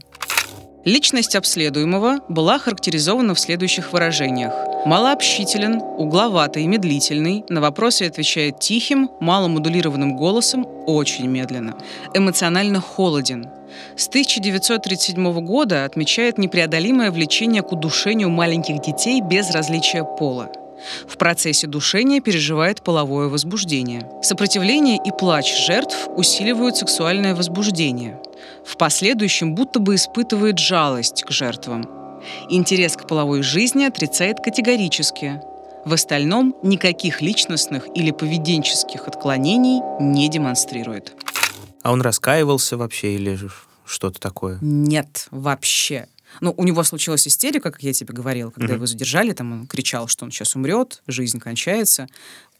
Личность 0.85 1.35
обследуемого 1.35 2.19
была 2.29 2.57
характеризована 2.57 3.35
в 3.35 3.39
следующих 3.39 3.91
выражениях. 3.91 4.53
Малообщителен, 4.85 5.81
угловатый, 5.81 6.65
медлительный, 6.67 7.43
на 7.49 7.59
вопросы 7.59 8.03
отвечает 8.03 8.59
тихим, 8.59 9.09
маломодулированным 9.19 10.15
голосом, 10.15 10.65
очень 10.87 11.27
медленно. 11.27 11.77
Эмоционально 12.13 12.79
холоден, 12.79 13.45
с 13.95 14.07
1937 14.07 15.45
года 15.45 15.85
отмечает 15.85 16.37
непреодолимое 16.37 17.11
влечение 17.11 17.61
к 17.61 17.71
удушению 17.71 18.29
маленьких 18.29 18.81
детей 18.81 19.21
без 19.21 19.51
различия 19.51 20.03
пола. 20.03 20.51
В 21.07 21.17
процессе 21.17 21.67
душения 21.67 22.21
переживает 22.21 22.81
половое 22.81 23.27
возбуждение. 23.27 24.09
Сопротивление 24.21 24.97
и 25.03 25.11
плач 25.11 25.65
жертв 25.65 26.07
усиливают 26.15 26.77
сексуальное 26.77 27.35
возбуждение. 27.35 28.19
В 28.65 28.77
последующем 28.77 29.55
будто 29.55 29.79
бы 29.79 29.95
испытывает 29.95 30.59
жалость 30.59 31.23
к 31.23 31.31
жертвам. 31.31 31.89
Интерес 32.49 32.95
к 32.95 33.07
половой 33.07 33.41
жизни 33.41 33.85
отрицает 33.85 34.39
категорически. 34.39 35.41
В 35.85 35.93
остальном 35.93 36.55
никаких 36.61 37.21
личностных 37.21 37.87
или 37.95 38.11
поведенческих 38.11 39.07
отклонений 39.07 39.81
не 39.99 40.29
демонстрирует. 40.29 41.13
А 41.81 41.91
он 41.91 42.01
раскаивался 42.01 42.77
вообще 42.77 43.15
или 43.15 43.39
что-то 43.85 44.19
такое? 44.19 44.57
Нет, 44.61 45.27
вообще. 45.31 46.07
Ну, 46.41 46.53
у 46.57 46.63
него 46.63 46.83
случилась 46.83 47.27
истерика, 47.27 47.71
как 47.71 47.81
я 47.81 47.93
тебе 47.93 48.13
говорил, 48.13 48.51
когда 48.51 48.73
mm-hmm. 48.73 48.75
его 48.75 48.85
задержали, 48.85 49.31
там 49.33 49.51
он 49.51 49.67
кричал, 49.67 50.07
что 50.07 50.25
он 50.25 50.31
сейчас 50.31 50.55
умрет, 50.55 51.01
жизнь 51.07 51.39
кончается. 51.39 52.07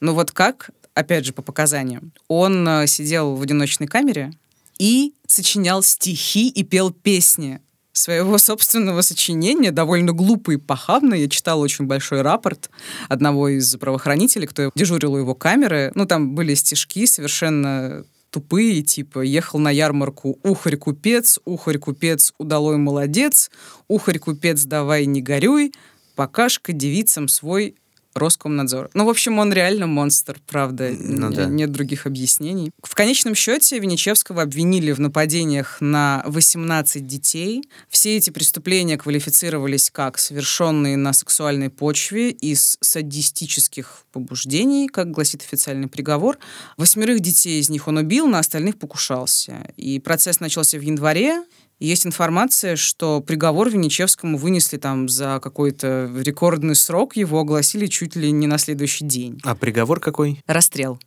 Но 0.00 0.14
вот 0.14 0.32
как, 0.32 0.70
опять 0.94 1.24
же, 1.24 1.32
по 1.32 1.42
показаниям, 1.42 2.12
он 2.28 2.66
э, 2.68 2.86
сидел 2.86 3.36
в 3.36 3.42
одиночной 3.42 3.86
камере 3.86 4.32
и 4.78 5.14
сочинял 5.26 5.82
стихи 5.82 6.48
и 6.48 6.64
пел 6.64 6.90
песни 6.90 7.60
своего 7.92 8.38
собственного 8.38 9.02
сочинения, 9.02 9.72
довольно 9.72 10.12
глупый 10.12 10.56
и 10.56 10.58
похабный. 10.58 11.20
Я 11.20 11.28
читала 11.28 11.60
очень 11.60 11.86
большой 11.86 12.22
рапорт 12.22 12.70
одного 13.08 13.48
из 13.48 13.76
правоохранителей, 13.76 14.46
кто 14.46 14.70
дежурил 14.74 15.14
у 15.14 15.18
его 15.18 15.34
камеры. 15.34 15.92
Ну, 15.94 16.06
там 16.06 16.34
были 16.34 16.54
стишки 16.54 17.06
совершенно 17.06 18.04
тупые, 18.30 18.82
типа 18.82 19.20
«Ехал 19.20 19.58
на 19.58 19.70
ярмарку 19.70 20.38
ухарь-купец, 20.42 21.40
ухарь-купец, 21.44 22.32
удалой 22.38 22.76
молодец, 22.76 23.50
ухарь-купец, 23.88 24.64
давай 24.64 25.06
не 25.06 25.20
горюй, 25.20 25.74
покашка 26.14 26.72
девицам 26.72 27.28
свой 27.28 27.76
Роскомнадзор. 28.14 28.90
Ну, 28.94 29.04
в 29.04 29.08
общем, 29.08 29.38
он 29.38 29.52
реально 29.52 29.86
монстр, 29.86 30.40
правда. 30.46 30.90
Ну, 30.98 31.30
да. 31.30 31.46
Нет 31.46 31.70
других 31.70 32.06
объяснений. 32.06 32.70
В 32.82 32.94
конечном 32.94 33.34
счете 33.34 33.78
Венечевского 33.78 34.42
обвинили 34.42 34.92
в 34.92 35.00
нападениях 35.00 35.76
на 35.80 36.22
18 36.26 37.06
детей. 37.06 37.62
Все 37.88 38.16
эти 38.16 38.30
преступления 38.30 38.98
квалифицировались 38.98 39.90
как 39.90 40.18
совершенные 40.18 40.96
на 40.96 41.12
сексуальной 41.12 41.70
почве 41.70 42.30
из 42.30 42.78
садистических 42.80 44.04
побуждений, 44.12 44.88
как 44.88 45.10
гласит 45.10 45.42
официальный 45.42 45.88
приговор. 45.88 46.38
Восьмерых 46.76 47.20
детей 47.20 47.60
из 47.60 47.68
них 47.68 47.86
он 47.86 47.98
убил, 47.98 48.26
на 48.26 48.40
остальных 48.40 48.78
покушался. 48.78 49.70
И 49.76 50.00
процесс 50.00 50.40
начался 50.40 50.78
в 50.78 50.82
январе 50.82 51.42
есть 51.80 52.06
информация, 52.06 52.76
что 52.76 53.20
приговор 53.20 53.70
Венечевскому 53.70 54.36
вынесли 54.36 54.76
там 54.76 55.08
за 55.08 55.40
какой-то 55.42 56.12
рекордный 56.14 56.74
срок, 56.74 57.16
его 57.16 57.40
огласили 57.40 57.86
чуть 57.86 58.16
ли 58.16 58.30
не 58.30 58.46
на 58.46 58.58
следующий 58.58 59.06
день. 59.06 59.40
А 59.42 59.54
приговор 59.54 59.98
какой? 59.98 60.42
Расстрел. 60.46 61.00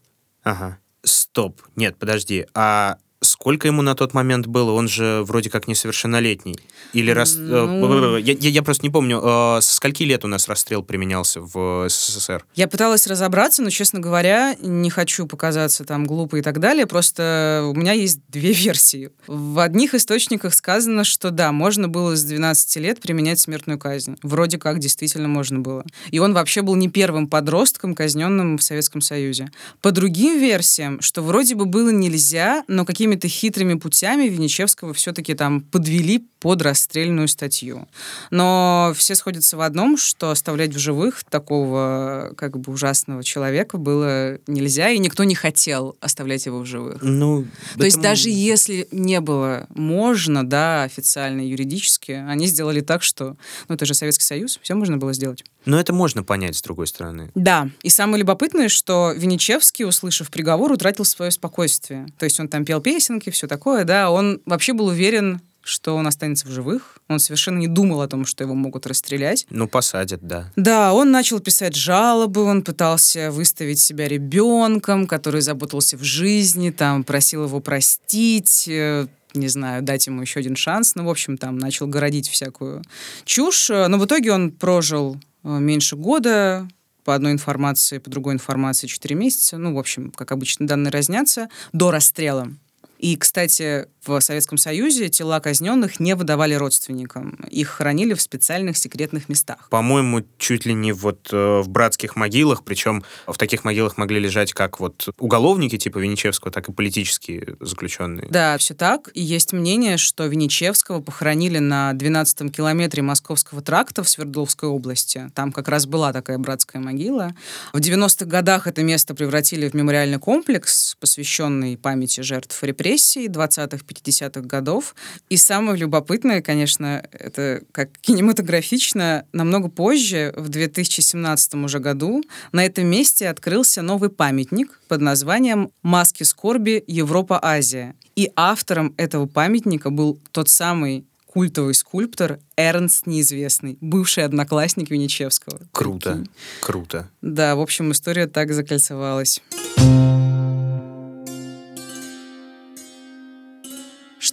Ага. 0.44 0.80
Стоп. 1.04 1.62
Нет, 1.76 1.98
подожди. 1.98 2.48
А 2.54 2.98
Сколько 3.44 3.68
ему 3.68 3.82
на 3.82 3.94
тот 3.94 4.14
момент 4.14 4.48
было? 4.48 4.72
Он 4.72 4.88
же 4.88 5.22
вроде 5.26 5.50
как 5.50 5.68
несовершеннолетний. 5.68 6.58
Или 6.94 7.12
раз... 7.12 7.36
Э, 7.36 7.40
ну... 7.40 8.16
Я, 8.16 8.32
я, 8.40 8.50
я 8.50 8.64
просто 8.64 8.86
не 8.86 8.90
помню, 8.90 9.20
э, 9.22 9.60
со 9.60 9.76
скольки 9.76 10.04
лет 10.04 10.24
у 10.24 10.30
нас 10.30 10.48
расстрел 10.48 10.82
применялся 10.82 11.42
в 11.42 11.90
СССР? 11.90 12.46
Я 12.56 12.70
пыталась 12.70 13.06
разобраться, 13.06 13.62
но, 13.62 13.70
честно 13.70 14.00
говоря, 14.00 14.56
не 14.62 14.90
хочу 14.90 15.28
показаться 15.28 15.84
там 15.84 16.06
глупой 16.06 16.40
и 16.40 16.42
так 16.42 16.62
далее. 16.62 16.88
Просто 16.88 17.70
у 17.70 17.78
меня 17.78 17.92
есть 17.92 18.22
две 18.30 18.54
версии. 18.54 19.10
В 19.28 19.60
одних 19.60 19.94
источниках 19.94 20.54
сказано, 20.54 21.04
что 21.04 21.30
да, 21.30 21.52
можно 21.52 21.90
было 21.90 22.16
с 22.16 22.24
12 22.24 22.78
лет 22.78 23.02
применять 23.02 23.42
смертную 23.42 23.78
казнь. 23.78 24.16
Вроде 24.24 24.58
как 24.58 24.80
действительно 24.80 25.28
можно 25.28 25.60
было. 25.60 25.84
И 26.12 26.20
он 26.20 26.34
вообще 26.34 26.62
был 26.62 26.76
не 26.76 26.88
первым 26.88 27.28
подростком, 27.28 27.94
казненным 27.94 28.58
в 28.58 28.64
Советском 28.64 29.02
Союзе. 29.02 29.52
По 29.82 29.92
другим 29.92 30.40
версиям, 30.40 31.02
что 31.02 31.22
вроде 31.22 31.56
бы 31.56 31.66
было 31.66 31.90
нельзя, 31.90 32.64
но 32.70 32.86
какими 32.86 33.04
какими-то 33.04 33.28
хитрыми 33.34 33.76
путями 33.76 34.30
Винничевского 34.30 34.94
все-таки 34.94 35.34
там 35.34 35.62
подвели 35.62 36.28
под 36.44 36.62
расстрельную 36.62 37.30
статью. 37.30 37.88
Но 38.30 38.92
все 38.98 39.16
сходятся 39.16 39.56
в 39.56 39.62
одном, 39.62 39.96
что 39.98 40.30
оставлять 40.30 40.74
в 40.76 40.78
живых 40.78 41.24
такого 41.24 42.34
как 42.36 42.60
бы 42.60 42.74
ужасного 42.74 43.24
человека 43.24 43.78
было 43.78 44.40
нельзя, 44.46 44.90
и 44.90 44.98
никто 44.98 45.24
не 45.24 45.36
хотел 45.36 45.96
оставлять 46.02 46.46
его 46.46 46.60
в 46.60 46.66
живых. 46.66 47.02
Ну, 47.02 47.46
То 47.78 47.86
есть 47.86 48.02
даже 48.02 48.28
если 48.30 48.90
не 48.92 49.22
было 49.22 49.68
можно, 49.70 50.46
да, 50.46 50.84
официально, 50.84 51.40
юридически, 51.40 52.12
они 52.12 52.48
сделали 52.48 52.82
так, 52.82 53.04
что, 53.04 53.38
ну 53.70 53.76
это 53.76 53.86
же 53.86 53.94
Советский 53.94 54.26
Союз, 54.26 54.60
все 54.62 54.76
можно 54.76 54.98
было 54.98 55.14
сделать. 55.14 55.46
Но 55.64 55.80
это 55.80 55.94
можно 55.94 56.24
понять, 56.24 56.58
с 56.58 56.62
другой 56.62 56.88
стороны. 56.88 57.32
Да, 57.36 57.70
и 57.84 57.90
самое 57.90 58.20
любопытное, 58.20 58.68
что 58.68 59.14
Винничевский, 59.16 59.86
услышав 59.86 60.30
приговор, 60.30 60.74
утратил 60.74 61.06
свое 61.06 61.32
спокойствие. 61.32 62.06
То 62.20 62.26
есть 62.26 62.38
он 62.42 62.50
там 62.50 62.66
пел 62.66 62.82
песенки, 62.82 63.30
все 63.30 63.48
такое, 63.48 63.86
да, 63.86 64.12
он 64.12 64.42
вообще 64.46 64.74
был 64.74 64.88
уверен 64.88 65.40
что 65.64 65.96
он 65.96 66.08
останется 66.08 66.48
в 66.48 66.52
живых. 66.52 67.00
Он 67.08 67.20
совершенно 67.20 67.58
не 67.58 67.68
думал 67.68 68.02
о 68.02 68.08
том, 68.08 68.26
что 68.26 68.44
его 68.44 68.54
могут 68.54 68.86
расстрелять. 68.86 69.46
Ну, 69.50 69.68
посадят, 69.68 70.22
да. 70.22 70.52
Да, 70.56 70.94
он 70.94 71.12
начал 71.12 71.40
писать 71.40 71.76
жалобы, 71.76 72.44
он 72.44 72.64
пытался 72.64 73.32
выставить 73.32 73.80
себя 73.80 74.08
ребенком, 74.08 75.08
который 75.08 75.42
заботался 75.42 75.98
в 75.98 76.04
жизни, 76.04 76.70
там, 76.70 77.04
просил 77.04 77.46
его 77.46 77.60
простить, 77.62 78.68
э, 78.68 79.08
не 79.34 79.48
знаю, 79.48 79.82
дать 79.82 80.06
ему 80.08 80.22
еще 80.22 80.42
один 80.42 80.56
шанс. 80.56 80.96
Ну, 80.96 81.06
в 81.06 81.10
общем, 81.10 81.38
там 81.38 81.58
начал 81.58 81.88
городить 81.88 82.30
всякую 82.30 82.84
чушь. 83.26 83.70
Но 83.70 83.98
в 83.98 84.06
итоге 84.06 84.34
он 84.34 84.52
прожил 84.52 85.18
э, 85.44 85.48
меньше 85.60 85.96
года, 85.96 86.68
по 87.04 87.16
одной 87.16 87.34
информации, 87.34 87.98
по 87.98 88.10
другой 88.10 88.34
информации 88.34 88.88
4 88.88 89.16
месяца. 89.16 89.58
Ну, 89.58 89.74
в 89.74 89.80
общем, 89.80 90.12
как 90.12 90.32
обычно, 90.32 90.68
данные 90.68 90.92
разнятся 90.92 91.50
до 91.74 91.92
расстрела. 91.92 92.54
И, 93.04 93.18
кстати, 93.18 93.88
в 94.06 94.22
Советском 94.22 94.58
Союзе 94.58 95.10
тела 95.10 95.42
казненных 95.42 96.00
не 96.00 96.16
выдавали 96.16 96.54
родственникам. 96.54 97.32
Их 97.52 97.68
хоронили 97.68 98.14
в 98.14 98.22
специальных 98.22 98.78
секретных 98.78 99.28
местах. 99.28 99.68
По-моему, 99.70 100.24
чуть 100.38 100.66
ли 100.66 100.74
не 100.74 100.94
вот 100.94 101.28
э, 101.34 101.60
в 101.62 101.68
братских 101.68 102.16
могилах, 102.16 102.64
причем 102.64 103.04
в 103.28 103.38
таких 103.38 103.66
могилах 103.66 103.98
могли 103.98 104.22
лежать 104.22 104.54
как 104.54 104.80
вот 104.80 105.10
уголовники 105.20 105.78
типа 105.78 105.98
Венечевского, 105.98 106.50
так 106.50 106.70
и 106.70 106.72
политические 106.72 107.58
заключенные. 107.60 108.30
Да, 108.30 108.58
все 108.58 108.74
так. 108.74 109.10
И 109.14 109.22
есть 109.22 109.52
мнение, 109.52 109.98
что 109.98 110.26
Венечевского 110.26 111.02
похоронили 111.02 111.60
на 111.60 111.92
12-м 111.92 112.52
километре 112.52 113.04
Московского 113.04 113.62
тракта 113.62 114.04
в 114.04 114.10
Свердловской 114.10 114.70
области. 114.70 115.30
Там 115.36 115.52
как 115.52 115.68
раз 115.68 115.88
была 115.88 116.14
такая 116.14 116.38
братская 116.38 116.82
могила. 116.82 117.36
В 117.74 117.80
90-х 117.80 118.26
годах 118.28 118.66
это 118.66 118.82
место 118.82 119.14
превратили 119.14 119.68
в 119.68 119.74
мемориальный 119.74 120.20
комплекс, 120.20 120.96
посвященный 121.02 121.76
памяти 121.76 122.22
жертв 122.22 122.64
репрессий 122.64 122.93
репрессий 122.94 123.28
20-50-х 123.28 124.42
годов. 124.42 124.96
И 125.30 125.38
самое 125.38 125.78
любопытное, 125.78 126.42
конечно, 126.42 127.04
это 127.12 127.62
как 127.72 127.90
кинематографично, 128.02 129.26
намного 129.34 129.70
позже, 129.70 130.34
в 130.38 130.50
2017 130.50 131.56
уже 131.56 131.80
году, 131.80 132.24
на 132.52 132.66
этом 132.66 132.86
месте 132.88 133.30
открылся 133.30 133.82
новый 133.82 134.10
памятник 134.10 134.80
под 134.88 135.02
названием 135.02 135.72
«Маски 135.82 136.24
скорби 136.24 136.84
Европа-Азия». 136.88 137.96
И 138.16 138.32
автором 138.36 138.94
этого 138.98 139.26
памятника 139.26 139.90
был 139.90 140.20
тот 140.32 140.50
самый 140.50 141.06
культовый 141.26 141.74
скульптор 141.74 142.40
Эрнст 142.56 143.08
Неизвестный, 143.08 143.80
бывший 143.82 144.24
одноклассник 144.24 144.92
Винничевского. 144.92 145.62
Круто, 145.72 146.12
Прикинь. 146.12 146.30
круто. 146.62 147.10
Да, 147.24 147.56
в 147.56 147.62
общем, 147.62 147.92
история 147.92 148.28
так 148.28 148.54
закольцевалась. 148.54 149.42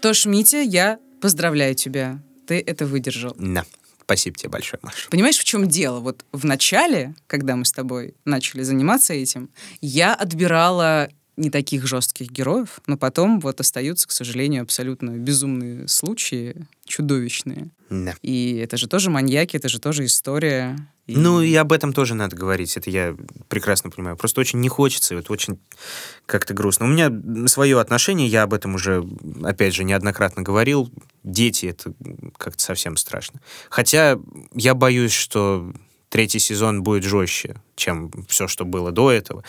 Что 0.01 0.15
ж, 0.15 0.25
Митя, 0.25 0.63
я 0.63 0.99
поздравляю 1.21 1.75
тебя. 1.75 2.23
Ты 2.47 2.59
это 2.59 2.87
выдержал. 2.87 3.37
Да. 3.39 3.67
Спасибо 4.01 4.35
тебе 4.35 4.49
большое, 4.49 4.81
Маша. 4.83 5.11
Понимаешь, 5.11 5.37
в 5.37 5.45
чем 5.45 5.69
дело? 5.69 6.01
Вот 6.01 6.25
в 6.33 6.47
начале, 6.47 7.15
когда 7.27 7.55
мы 7.55 7.67
с 7.67 7.71
тобой 7.71 8.15
начали 8.25 8.63
заниматься 8.63 9.13
этим, 9.13 9.51
я 9.83 10.15
отбирала 10.15 11.11
не 11.37 11.51
таких 11.51 11.87
жестких 11.87 12.31
героев, 12.31 12.81
но 12.87 12.97
потом 12.97 13.41
вот 13.41 13.61
остаются, 13.61 14.09
к 14.09 14.13
сожалению, 14.13 14.63
абсолютно 14.63 15.11
безумные 15.11 15.87
случаи, 15.87 16.67
чудовищные. 16.87 17.69
Да. 17.91 18.15
И 18.23 18.57
это 18.57 18.79
же 18.79 18.89
тоже 18.89 19.11
маньяки, 19.11 19.59
это 19.59 19.69
же 19.69 19.79
тоже 19.81 20.07
история. 20.07 20.79
И- 21.11 21.17
Ну 21.17 21.41
и 21.43 21.55
об 21.55 21.73
этом 21.73 21.93
тоже 21.93 22.15
надо 22.15 22.37
говорить, 22.37 22.77
это 22.77 22.91
я 22.91 23.17
прекрасно 23.49 23.91
понимаю. 23.91 24.17
Просто 24.17 24.41
очень 24.41 24.61
не 24.61 24.69
хочется, 24.69 25.15
и 25.15 25.17
вот 25.17 25.31
очень 25.31 25.59
как-то 26.27 26.55
грустно. 26.55 26.87
У 26.87 26.89
меня 26.89 27.11
свое 27.49 27.81
отношение, 27.81 28.29
я 28.29 28.45
об 28.45 28.55
этом 28.55 28.75
уже, 28.75 29.05
опять 29.43 29.75
же, 29.75 29.85
неоднократно 29.85 30.43
говорил. 30.43 30.91
Дети— 31.25 31.67
это 31.67 31.93
как-то 32.37 32.63
совсем 32.63 32.97
страшно. 32.97 33.41
Хотя 33.69 34.19
я 34.55 34.75
боюсь, 34.75 35.13
что 35.13 35.73
третий 36.09 36.39
сезон 36.39 36.83
будет 36.83 37.05
жестче, 37.05 37.57
чем 37.77 38.11
все, 38.29 38.49
что 38.49 38.65
было 38.65 38.91
до 38.91 39.11
этого. 39.11 39.45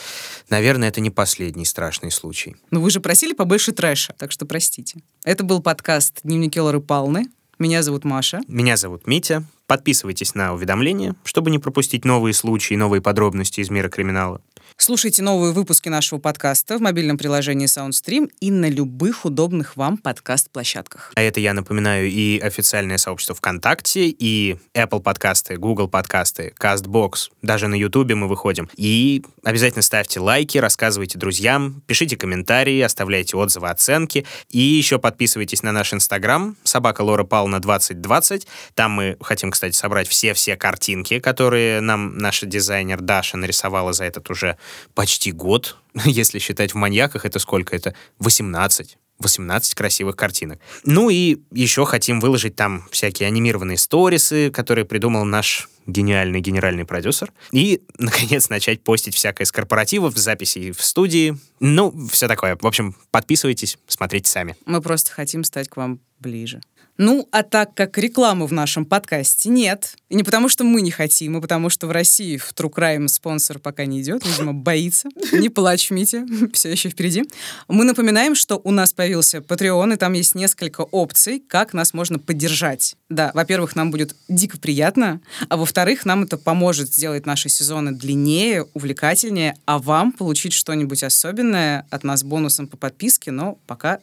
Наверное, 0.50 0.90
это 0.90 1.02
не 1.02 1.10
последний 1.10 1.66
страшный 1.66 2.12
случай. 2.12 2.56
Ну, 2.72 2.82
вы 2.82 2.90
же 2.92 3.00
просили 3.00 3.34
побольше 3.34 3.72
трэша, 3.72 4.14
так 4.18 4.32
что 4.32 4.46
простите. 4.46 5.02
Это 5.24 5.44
был 5.44 5.62
подкаст 5.62 6.20
«Дневники 6.24 6.60
Лоры 6.60 6.80
Палны». 6.80 7.26
Меня 7.58 7.84
зовут 7.84 8.06
Маша. 8.06 8.42
Меня 8.48 8.76
зовут 8.78 9.06
Митя. 9.08 9.44
Подписывайтесь 9.72 10.36
на 10.36 10.54
уведомления, 10.54 11.16
чтобы 11.24 11.50
не 11.50 11.58
пропустить 11.58 12.04
новые 12.04 12.34
случаи, 12.34 12.74
новые 12.74 13.02
подробности 13.02 13.62
из 13.62 13.70
мира 13.70 13.88
криминала. 13.88 14.42
Слушайте 14.78 15.22
новые 15.22 15.54
выпуски 15.54 15.90
нашего 15.90 16.20
подкаста 16.20 16.78
в 16.78 16.82
мобильном 16.82 17.18
приложении 17.18 17.68
SoundStream 17.68 18.32
и 18.40 18.52
на 18.52 18.70
любых 18.70 19.26
удобных 19.26 19.76
вам 19.78 19.98
подкаст-площадках. 19.98 21.12
А 21.16 21.22
это, 21.22 21.40
я 21.40 21.54
напоминаю, 21.54 22.10
и 22.10 22.40
официальное 22.40 22.98
сообщество 22.98 23.36
ВКонтакте, 23.36 24.08
и 24.08 24.58
Apple 24.74 25.02
подкасты, 25.02 25.58
Google 25.58 25.88
подкасты, 25.88 26.54
CastBox. 26.60 27.30
Даже 27.42 27.68
на 27.68 27.76
Ютубе 27.76 28.16
мы 28.16 28.28
выходим. 28.28 28.70
И 28.76 29.24
обязательно 29.44 29.82
ставьте 29.82 30.20
лайки, 30.20 30.58
рассказывайте 30.58 31.18
друзьям, 31.18 31.82
пишите 31.86 32.18
комментарии, 32.18 32.82
оставляйте 32.82 33.38
отзывы, 33.38 33.70
оценки. 33.70 34.26
И 34.50 34.60
еще 34.60 35.00
подписывайтесь 35.00 35.64
на 35.64 35.72
наш 35.72 35.94
Инстаграм, 35.94 36.56
собака 36.64 37.02
Лора 37.02 37.24
Павловна 37.24 37.60
2020. 37.60 38.48
Там 38.74 38.92
мы 38.92 39.18
хотим, 39.22 39.52
кстати, 39.52 39.76
собрать 39.76 40.08
все-все 40.08 40.56
картинки, 40.56 41.20
которые 41.20 41.82
нам 41.82 42.18
наша 42.18 42.46
дизайнер 42.46 43.02
Даша 43.02 43.38
нарисовала 43.38 43.94
за 43.94 44.06
этот 44.06 44.30
уже 44.30 44.58
почти 44.94 45.32
год. 45.32 45.78
Если 46.06 46.40
считать 46.40 46.74
в 46.74 46.76
маньяках, 46.76 47.26
это 47.26 47.40
сколько? 47.40 47.76
Это 47.76 47.96
18. 48.20 48.98
18 49.22 49.76
красивых 49.76 50.16
картинок. 50.16 50.60
Ну 50.84 51.10
и 51.10 51.38
еще 51.52 51.86
хотим 51.86 52.20
выложить 52.20 52.56
там 52.56 52.88
всякие 52.92 53.28
анимированные 53.28 53.78
сторисы, 53.78 54.52
которые 54.52 54.86
придумал 54.86 55.26
наш 55.26 55.70
гениальный 55.88 56.42
генеральный 56.42 56.86
продюсер. 56.86 57.32
И, 57.52 57.82
наконец, 57.98 58.50
начать 58.50 58.84
постить 58.84 59.16
всякое 59.16 59.46
с 59.46 59.52
корпоративов, 59.52 60.18
записей 60.18 60.72
в 60.72 60.84
студии. 60.84 61.38
Ну, 61.60 62.08
все 62.12 62.28
такое. 62.28 62.58
В 62.60 62.68
общем, 62.68 62.96
подписывайтесь, 63.12 63.78
смотрите 63.88 64.30
сами. 64.30 64.56
Мы 64.66 64.82
просто 64.82 65.12
хотим 65.12 65.44
стать 65.44 65.70
к 65.70 65.78
вам 65.78 66.00
ближе. 66.20 66.62
Ну, 66.98 67.28
а 67.32 67.44
так 67.44 67.74
как 67.74 67.98
рекламы 67.98 68.48
в 68.48 68.54
нашем 68.54 68.86
подкасте 68.86 69.50
нет, 69.50 69.96
и 70.10 70.16
не 70.16 70.24
потому, 70.24 70.50
что 70.50 70.64
мы 70.66 70.82
не 70.82 70.92
хотим, 70.92 71.38
а 71.38 71.42
потому, 71.42 71.70
что 71.70 71.88
в 71.88 71.92
России 71.92 72.36
в 72.36 72.54
True 72.54 72.70
Crime 72.70 73.08
спонсор 73.08 73.60
пока 73.60 73.86
не 73.86 74.02
идет, 74.02 74.26
видимо, 74.26 74.54
боится. 74.54 75.08
Не 75.32 75.48
плачь, 75.48 75.90
Митя, 75.90 76.26
все 76.54 76.70
еще 76.70 76.90
впереди. 76.90 77.24
Мы 77.70 77.86
напоминаем, 77.86 78.36
что 78.36 78.60
у 78.62 78.72
нас 78.72 78.92
появился 78.92 79.38
Patreon, 79.38 79.94
и 79.94 79.96
там 79.96 80.12
есть 80.14 80.36
несколько 80.36 80.82
опций, 80.82 81.42
как 81.48 81.74
нас 81.74 81.94
можно 81.94 82.20
поддержать. 82.20 82.98
Да, 83.10 83.32
во-первых, 83.34 83.76
нам 83.76 83.90
будет 83.90 84.14
дико 84.28 84.60
приятно, 84.60 85.22
а 85.48 85.56
во-вторых, 85.56 86.06
нам 86.06 86.24
это 86.24 86.38
поможет 86.38 86.94
сделать 86.94 87.26
наши 87.26 87.48
сезоны 87.48 87.94
длиннее, 87.94 88.68
увлекательнее, 88.74 89.56
а 89.66 89.80
вам 89.80 90.12
получить 90.12 90.52
что-нибудь 90.52 91.04
особенное 91.04 91.88
от 91.90 92.04
нас 92.04 92.24
бонусом 92.24 92.68
по 92.68 92.76
подписке, 92.76 93.32
но 93.32 93.58
пока 93.66 94.00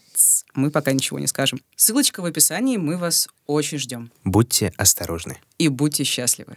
мы 0.54 0.70
пока 0.70 0.92
ничего 0.92 1.18
не 1.18 1.26
скажем. 1.26 1.60
Ссылочка 1.76 2.22
в 2.22 2.24
описании, 2.24 2.77
мы 2.78 2.96
вас 2.96 3.28
очень 3.46 3.78
ждем. 3.78 4.10
Будьте 4.24 4.72
осторожны. 4.76 5.38
И 5.58 5.68
будьте 5.68 6.04
счастливы. 6.04 6.56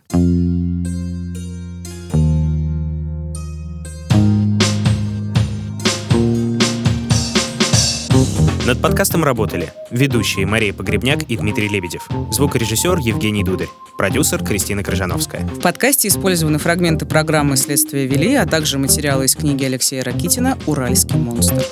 Над 8.71 8.79
подкастом 8.81 9.23
работали 9.23 9.73
ведущие 9.89 10.45
Мария 10.45 10.71
Погребняк 10.71 11.23
и 11.23 11.35
Дмитрий 11.35 11.67
Лебедев, 11.67 12.07
звукорежиссер 12.31 12.99
Евгений 12.99 13.43
Дударь, 13.43 13.67
продюсер 13.97 14.41
Кристина 14.45 14.81
Крыжановская. 14.81 15.45
В 15.45 15.59
подкасте 15.59 16.07
использованы 16.07 16.57
фрагменты 16.57 17.05
программы 17.05 17.57
«Следствие 17.57 18.07
вели», 18.07 18.33
а 18.35 18.45
также 18.45 18.77
материалы 18.77 19.25
из 19.25 19.35
книги 19.35 19.65
Алексея 19.65 20.05
Ракитина 20.05 20.57
«Уральский 20.67 21.17
монстр». 21.17 21.65